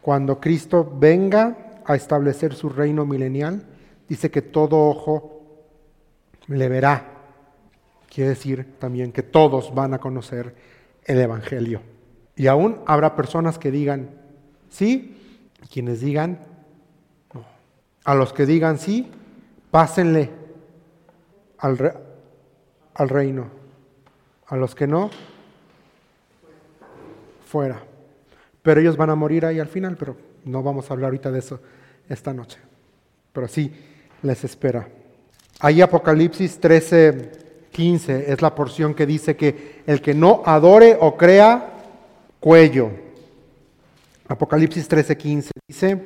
cuando 0.00 0.40
Cristo 0.40 0.88
venga 0.98 1.82
a 1.84 1.96
establecer 1.96 2.54
su 2.54 2.68
reino 2.68 3.04
milenial, 3.04 3.62
dice 4.08 4.30
que 4.30 4.42
todo 4.42 4.88
ojo 4.88 5.40
le 6.46 6.68
verá. 6.68 7.09
Quiere 8.12 8.30
decir 8.30 8.66
también 8.78 9.12
que 9.12 9.22
todos 9.22 9.74
van 9.74 9.94
a 9.94 9.98
conocer 9.98 10.54
el 11.04 11.20
Evangelio. 11.20 11.80
Y 12.36 12.48
aún 12.48 12.80
habrá 12.86 13.14
personas 13.14 13.58
que 13.58 13.70
digan 13.70 14.10
sí, 14.68 15.16
y 15.62 15.66
quienes 15.68 16.00
digan 16.00 16.40
no. 17.32 17.44
A 18.04 18.14
los 18.14 18.32
que 18.32 18.46
digan 18.46 18.78
sí, 18.78 19.08
pásenle 19.70 20.30
al, 21.58 21.78
reino. 23.08 23.46
A 24.46 24.56
los 24.56 24.74
que 24.74 24.86
no, 24.86 25.10
fuera. 27.46 27.82
Pero 28.62 28.80
ellos 28.80 28.96
van 28.96 29.10
a 29.10 29.14
morir 29.14 29.46
ahí 29.46 29.60
al 29.60 29.68
final, 29.68 29.96
pero 29.96 30.16
no 30.44 30.62
vamos 30.62 30.90
a 30.90 30.94
hablar 30.94 31.08
ahorita 31.08 31.30
de 31.30 31.38
eso 31.38 31.60
esta 32.08 32.34
noche. 32.34 32.58
Pero 33.32 33.46
sí, 33.46 33.72
les 34.22 34.42
espera. 34.42 34.88
Ahí 35.60 35.80
Apocalipsis 35.80 36.58
13, 36.58 37.49
15 37.70 38.32
es 38.32 38.42
la 38.42 38.54
porción 38.54 38.94
que 38.94 39.06
dice 39.06 39.36
que 39.36 39.82
el 39.86 40.00
que 40.02 40.14
no 40.14 40.42
adore 40.44 40.96
o 41.00 41.16
crea, 41.16 41.70
cuello. 42.40 42.90
Apocalipsis 44.28 44.86
13, 44.88 45.16
15 45.16 45.50
dice, 45.68 46.04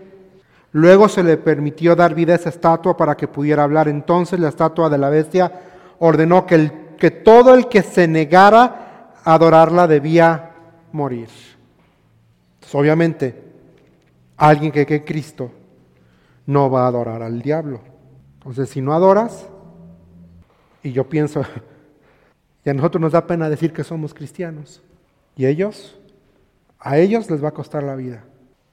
luego 0.72 1.08
se 1.08 1.22
le 1.22 1.36
permitió 1.36 1.94
dar 1.94 2.14
vida 2.14 2.32
a 2.32 2.36
esa 2.36 2.48
estatua 2.48 2.96
para 2.96 3.16
que 3.16 3.28
pudiera 3.28 3.64
hablar. 3.64 3.88
Entonces 3.88 4.38
la 4.40 4.48
estatua 4.48 4.88
de 4.88 4.98
la 4.98 5.10
bestia 5.10 5.52
ordenó 5.98 6.46
que, 6.46 6.54
el, 6.54 6.72
que 6.98 7.10
todo 7.10 7.54
el 7.54 7.68
que 7.68 7.82
se 7.82 8.08
negara 8.08 9.12
a 9.24 9.34
adorarla 9.34 9.86
debía 9.86 10.52
morir. 10.92 11.28
Obviamente, 12.72 13.40
alguien 14.36 14.72
que 14.72 14.84
cree 14.84 15.04
Cristo 15.04 15.50
no 16.46 16.70
va 16.70 16.84
a 16.84 16.88
adorar 16.88 17.22
al 17.22 17.40
diablo. 17.40 17.80
Entonces, 18.38 18.68
si 18.68 18.80
no 18.80 18.92
adoras, 18.92 19.46
y 20.85 20.93
yo 20.93 21.09
pienso, 21.09 21.43
y 22.64 22.70
a 22.70 22.74
nosotros 22.74 23.01
nos 23.01 23.12
da 23.12 23.26
pena 23.26 23.49
decir 23.49 23.72
que 23.72 23.82
somos 23.82 24.14
cristianos, 24.14 24.80
y 25.35 25.47
ellos, 25.47 25.99
a 26.78 26.99
ellos 26.99 27.28
les 27.28 27.43
va 27.43 27.49
a 27.49 27.55
costar 27.55 27.82
la 27.82 27.97
vida. 27.97 28.22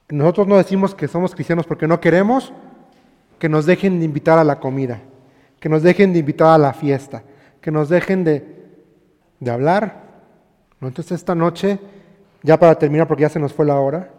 Nosotros 0.10 0.46
no 0.46 0.58
decimos 0.58 0.94
que 0.94 1.08
somos 1.08 1.34
cristianos 1.34 1.66
porque 1.66 1.88
no 1.88 2.00
queremos 2.00 2.54
que 3.40 3.50
nos 3.50 3.66
dejen 3.66 3.98
de 3.98 4.06
invitar 4.06 4.38
a 4.38 4.44
la 4.44 4.60
comida, 4.60 5.02
que 5.60 5.70
nos 5.70 5.82
dejen 5.82 6.14
de 6.14 6.20
invitar 6.20 6.54
a 6.54 6.58
la 6.58 6.74
fiesta, 6.74 7.24
que 7.62 7.72
nos 7.72 7.90
dejen 7.90 8.24
de, 8.24 8.46
de 9.40 9.52
hablar. 9.52 10.04
Entonces 10.82 11.14
esta 11.14 11.34
noche, 11.34 11.80
ya 12.44 12.60
para 12.60 12.76
terminar 12.78 13.08
porque 13.08 13.22
ya 13.22 13.30
se 13.30 13.40
nos 13.40 13.54
fue 13.54 13.66
la 13.66 13.80
hora, 13.80 14.12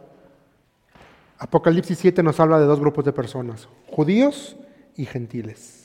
Apocalipsis 1.38 1.98
7 1.98 2.22
nos 2.22 2.40
habla 2.40 2.58
de 2.58 2.66
dos 2.66 2.80
grupos 2.80 3.04
de 3.04 3.12
personas, 3.12 3.68
judíos 3.90 4.56
y 4.96 5.04
gentiles. 5.04 5.81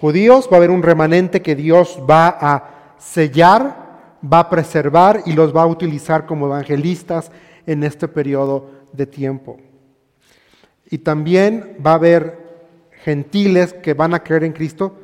Judíos 0.00 0.48
va 0.50 0.56
a 0.56 0.58
haber 0.58 0.70
un 0.70 0.82
remanente 0.82 1.42
que 1.42 1.56
Dios 1.56 1.98
va 2.08 2.28
a 2.28 2.94
sellar, 2.98 4.20
va 4.22 4.40
a 4.40 4.50
preservar 4.50 5.22
y 5.26 5.32
los 5.32 5.54
va 5.54 5.62
a 5.62 5.66
utilizar 5.66 6.24
como 6.24 6.46
evangelistas 6.46 7.32
en 7.66 7.82
este 7.82 8.06
periodo 8.06 8.70
de 8.92 9.06
tiempo. 9.06 9.58
Y 10.88 10.98
también 10.98 11.78
va 11.84 11.92
a 11.92 11.94
haber 11.94 12.38
gentiles 13.02 13.72
que 13.72 13.94
van 13.94 14.14
a 14.14 14.22
creer 14.22 14.44
en 14.44 14.52
Cristo, 14.52 14.94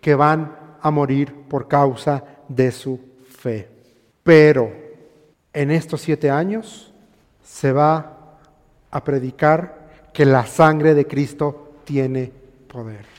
que 0.00 0.14
van 0.14 0.56
a 0.80 0.90
morir 0.90 1.34
por 1.46 1.68
causa 1.68 2.24
de 2.48 2.72
su 2.72 2.98
fe. 3.28 3.68
Pero 4.22 4.72
en 5.52 5.70
estos 5.70 6.00
siete 6.00 6.30
años 6.30 6.94
se 7.44 7.72
va 7.72 8.38
a 8.90 9.04
predicar 9.04 10.08
que 10.14 10.24
la 10.24 10.46
sangre 10.46 10.94
de 10.94 11.06
Cristo 11.06 11.74
tiene 11.84 12.32
poder. 12.66 13.09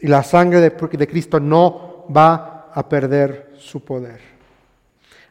Y 0.00 0.06
la 0.06 0.22
sangre 0.22 0.60
de, 0.60 0.70
de, 0.70 1.08
Cristo 1.08 1.40
no 1.40 2.06
va 2.14 2.70
a 2.72 2.88
perder 2.88 3.52
su 3.58 3.84
poder. 3.84 4.20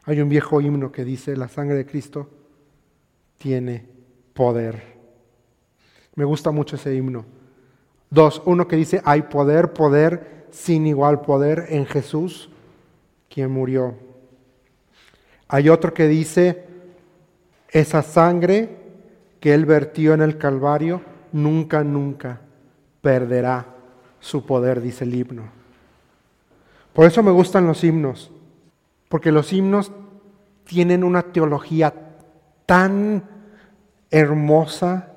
Hay 0.04 0.20
un 0.20 0.28
viejo 0.28 0.60
himno 0.60 0.92
que 0.92 1.04
dice, 1.04 1.36
la 1.36 1.48
sangre 1.48 1.76
de 1.76 1.86
Cristo 1.86 2.28
tiene 3.38 3.86
poder. 4.34 4.82
Me 6.14 6.24
gusta 6.24 6.50
mucho 6.50 6.76
ese 6.76 6.94
himno. 6.94 7.24
Dos, 8.10 8.42
uno 8.44 8.68
que 8.68 8.76
dice, 8.76 9.00
hay 9.04 9.22
poder, 9.22 9.72
poder, 9.72 10.46
sin 10.50 10.86
igual 10.86 11.20
poder 11.22 11.66
en 11.70 11.86
Jesús, 11.86 12.50
quien 13.28 13.50
murió. 13.50 13.96
Hay 15.48 15.68
otro 15.68 15.94
que 15.94 16.08
dice, 16.08 16.64
esa 17.70 18.02
sangre 18.02 18.76
que 19.40 19.54
Él 19.54 19.64
vertió 19.64 20.14
en 20.14 20.22
el 20.22 20.36
Calvario, 20.36 21.00
nunca, 21.32 21.84
nunca 21.84 22.40
perderá 23.00 23.77
su 24.20 24.44
poder, 24.44 24.80
dice 24.80 25.04
el 25.04 25.14
himno. 25.14 25.44
Por 26.92 27.06
eso 27.06 27.22
me 27.22 27.30
gustan 27.30 27.66
los 27.66 27.84
himnos, 27.84 28.30
porque 29.08 29.32
los 29.32 29.52
himnos 29.52 29.92
tienen 30.64 31.04
una 31.04 31.22
teología 31.22 31.94
tan 32.66 33.24
hermosa 34.10 35.12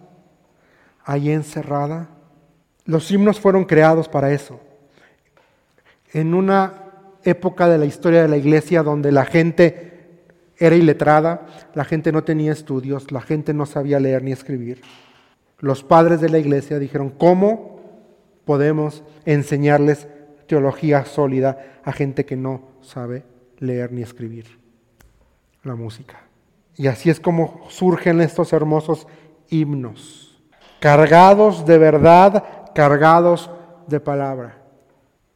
ahí 1.04 1.32
encerrada. 1.32 2.10
Los 2.86 3.10
himnos 3.12 3.40
fueron 3.40 3.66
creados 3.66 4.08
para 4.08 4.32
eso. 4.32 4.60
En 6.14 6.34
una 6.34 6.84
época 7.24 7.68
de 7.68 7.78
la 7.78 7.86
historia 7.86 8.22
de 8.22 8.28
la 8.28 8.38
iglesia 8.38 8.84
donde 8.84 9.12
la 9.12 9.26
gente 9.26 10.24
era 10.58 10.76
iletrada, 10.76 11.48
la 11.74 11.86
gente 11.86 12.12
no 12.12 12.24
tenía 12.24 12.52
estudios, 12.52 13.12
la 13.12 13.22
gente 13.22 13.54
no 13.54 13.66
sabía 13.66 14.00
leer 14.00 14.24
ni 14.24 14.32
escribir. 14.32 14.82
Los 15.60 15.84
padres 15.84 16.22
de 16.22 16.30
la 16.30 16.40
iglesia 16.40 16.80
dijeron, 16.80 17.10
¿cómo 17.10 17.81
podemos 18.46 19.04
enseñarles 19.26 20.08
teología 20.48 21.06
sólida 21.06 21.80
a 21.84 21.92
gente 21.92 22.26
que 22.26 22.36
no 22.36 22.64
sabe 22.82 23.24
leer 23.60 23.92
ni 23.92 24.02
escribir? 24.02 24.60
La 25.64 25.76
música. 25.76 26.22
Y 26.76 26.88
así 26.88 27.10
es 27.10 27.20
como 27.20 27.62
surgen 27.70 28.22
estos 28.22 28.54
hermosos 28.54 29.08
himnos, 29.50 30.42
cargados 30.80 31.66
de 31.66 31.78
verdad, 31.78 32.72
cargados 32.74 33.52
de 33.88 34.00
palabra. 34.00 34.58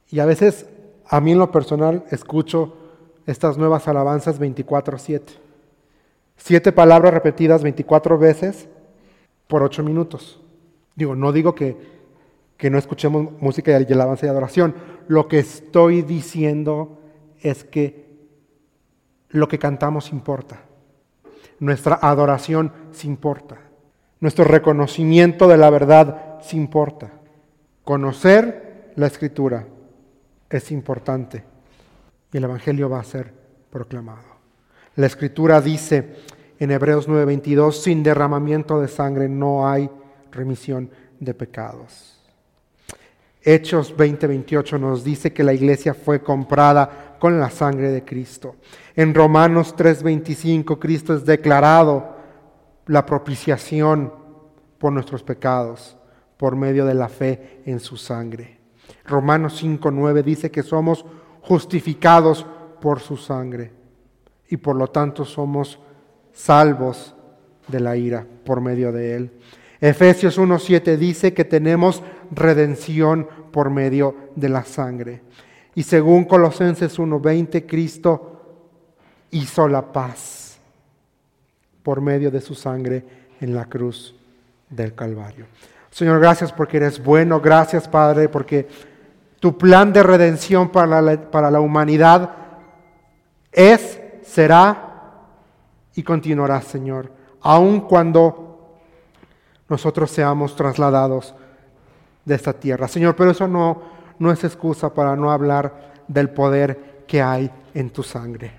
Y 0.09 0.19
a 0.19 0.25
veces, 0.25 0.67
a 1.07 1.21
mí 1.21 1.33
en 1.33 1.39
lo 1.39 1.51
personal, 1.51 2.05
escucho 2.09 2.77
estas 3.25 3.57
nuevas 3.57 3.87
alabanzas 3.87 4.39
24-7. 4.39 5.21
Siete 6.37 6.71
palabras 6.71 7.13
repetidas 7.13 7.63
24 7.63 8.17
veces 8.17 8.67
por 9.47 9.63
ocho 9.63 9.83
minutos. 9.83 10.41
Digo, 10.95 11.15
no 11.15 11.31
digo 11.31 11.55
que, 11.55 11.94
que 12.57 12.69
no 12.69 12.77
escuchemos 12.77 13.31
música 13.39 13.71
y 13.71 13.93
alabanza 13.93 14.25
y 14.25 14.29
adoración. 14.29 14.75
Lo 15.07 15.27
que 15.27 15.39
estoy 15.39 16.01
diciendo 16.01 16.99
es 17.41 17.63
que 17.63 18.05
lo 19.29 19.47
que 19.47 19.59
cantamos 19.59 20.11
importa. 20.11 20.61
Nuestra 21.59 21.99
adoración 22.01 22.71
se 22.91 23.07
importa. 23.07 23.57
Nuestro 24.19 24.45
reconocimiento 24.45 25.47
de 25.47 25.57
la 25.57 25.69
verdad 25.69 26.39
se 26.41 26.57
importa. 26.57 27.11
Conocer 27.83 28.91
la 28.95 29.07
escritura 29.07 29.67
es 30.49 30.71
importante 30.71 31.43
y 32.31 32.37
el 32.37 32.45
Evangelio 32.45 32.89
va 32.89 32.99
a 32.99 33.03
ser 33.03 33.33
proclamado. 33.69 34.35
La 34.95 35.05
Escritura 35.05 35.59
dice 35.61 36.15
en 36.59 36.71
Hebreos 36.71 37.07
9:22, 37.07 37.73
sin 37.73 38.03
derramamiento 38.03 38.79
de 38.79 38.87
sangre 38.87 39.27
no 39.27 39.67
hay 39.67 39.89
remisión 40.31 40.89
de 41.19 41.33
pecados. 41.33 42.14
Hechos 43.47 43.95
20:28 43.95 44.79
nos 44.79 45.03
dice 45.03 45.31
que 45.31 45.43
la 45.43 45.53
iglesia 45.53 45.93
fue 45.93 46.23
comprada 46.23 47.15
con 47.19 47.39
la 47.39 47.51
sangre 47.51 47.91
de 47.91 48.03
Cristo. 48.03 48.55
En 48.95 49.13
Romanos 49.13 49.75
3:25 49.77 50.79
Cristo 50.79 51.13
es 51.13 51.25
declarado 51.25 52.15
la 52.87 53.05
propiciación 53.05 54.11
por 54.79 54.91
nuestros 54.91 55.21
pecados 55.21 55.95
por 56.37 56.55
medio 56.55 56.85
de 56.85 56.95
la 56.95 57.07
fe 57.07 57.61
en 57.67 57.79
su 57.79 57.97
sangre. 57.97 58.57
Romanos 59.05 59.61
5:9 59.61 60.23
dice 60.23 60.49
que 60.49 60.63
somos 60.63 61.05
justificados 61.41 62.47
por 62.81 62.99
su 62.99 63.15
sangre 63.15 63.71
y 64.49 64.57
por 64.57 64.75
lo 64.75 64.87
tanto 64.87 65.23
somos 65.23 65.79
salvos 66.33 67.15
de 67.67 67.79
la 67.79 67.95
ira 67.95 68.25
por 68.43 68.59
medio 68.59 68.91
de 68.91 69.15
él. 69.15 69.31
Efesios 69.89 70.39
1.7 70.39 70.97
dice 70.97 71.33
que 71.33 71.45
tenemos 71.45 72.01
redención 72.31 73.27
por 73.51 73.69
medio 73.69 74.15
de 74.35 74.49
la 74.49 74.63
sangre. 74.63 75.21
Y 75.75 75.83
según 75.83 76.25
Colosenses 76.25 76.97
1.20, 76.97 77.67
Cristo 77.67 78.41
hizo 79.29 79.67
la 79.67 79.91
paz 79.91 80.57
por 81.83 82.01
medio 82.01 82.31
de 82.31 82.41
su 82.41 82.55
sangre 82.55 83.05
en 83.39 83.53
la 83.53 83.65
cruz 83.65 84.15
del 84.69 84.95
Calvario. 84.95 85.45
Señor, 85.91 86.19
gracias 86.19 86.51
porque 86.51 86.77
eres 86.77 87.01
bueno, 87.03 87.39
gracias 87.39 87.87
Padre 87.87 88.27
porque 88.27 88.67
tu 89.39 89.55
plan 89.55 89.93
de 89.93 90.01
redención 90.01 90.69
para 90.69 90.99
la, 90.99 91.29
para 91.29 91.51
la 91.51 91.59
humanidad 91.59 92.31
es, 93.51 93.99
será 94.23 95.21
y 95.93 96.01
continuará, 96.01 96.61
Señor, 96.61 97.11
aun 97.41 97.81
cuando 97.81 98.44
nosotros 99.69 100.11
seamos 100.11 100.55
trasladados 100.55 101.33
de 102.23 102.35
esta 102.35 102.53
tierra. 102.53 102.87
Señor, 102.87 103.15
pero 103.15 103.31
eso 103.31 103.47
no, 103.47 103.81
no 104.19 104.31
es 104.31 104.43
excusa 104.43 104.93
para 104.93 105.15
no 105.15 105.31
hablar 105.31 105.93
del 106.07 106.29
poder 106.29 107.03
que 107.07 107.21
hay 107.21 107.49
en 107.73 107.89
tu 107.89 108.03
sangre. 108.03 108.51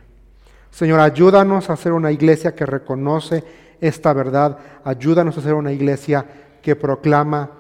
Señor, 0.71 1.01
ayúdanos 1.01 1.71
a 1.71 1.77
ser 1.77 1.93
una 1.93 2.13
iglesia 2.13 2.55
que 2.55 2.67
reconoce 2.67 3.45
esta 3.81 4.13
verdad. 4.13 4.59
Ayúdanos 4.85 5.37
a 5.39 5.43
ser 5.43 5.55
una 5.55 5.73
iglesia 5.73 6.27
que 6.63 6.77
proclama 6.77 7.51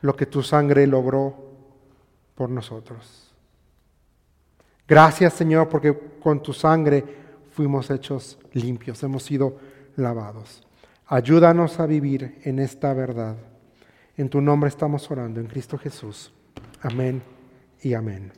lo 0.00 0.14
que 0.14 0.26
tu 0.26 0.42
sangre 0.42 0.86
logró 0.86 1.34
por 2.34 2.50
nosotros. 2.50 3.34
Gracias 4.86 5.32
Señor 5.32 5.68
porque 5.68 5.98
con 6.22 6.42
tu 6.42 6.52
sangre 6.52 7.04
fuimos 7.50 7.90
hechos 7.90 8.38
limpios, 8.52 9.02
hemos 9.02 9.22
sido 9.22 9.56
lavados. 9.96 10.65
Ayúdanos 11.08 11.78
a 11.78 11.86
vivir 11.86 12.40
en 12.42 12.58
esta 12.58 12.92
verdad. 12.92 13.36
En 14.16 14.28
tu 14.28 14.40
nombre 14.40 14.68
estamos 14.68 15.08
orando, 15.10 15.40
en 15.40 15.46
Cristo 15.46 15.78
Jesús. 15.78 16.32
Amén 16.82 17.22
y 17.80 17.94
amén. 17.94 18.32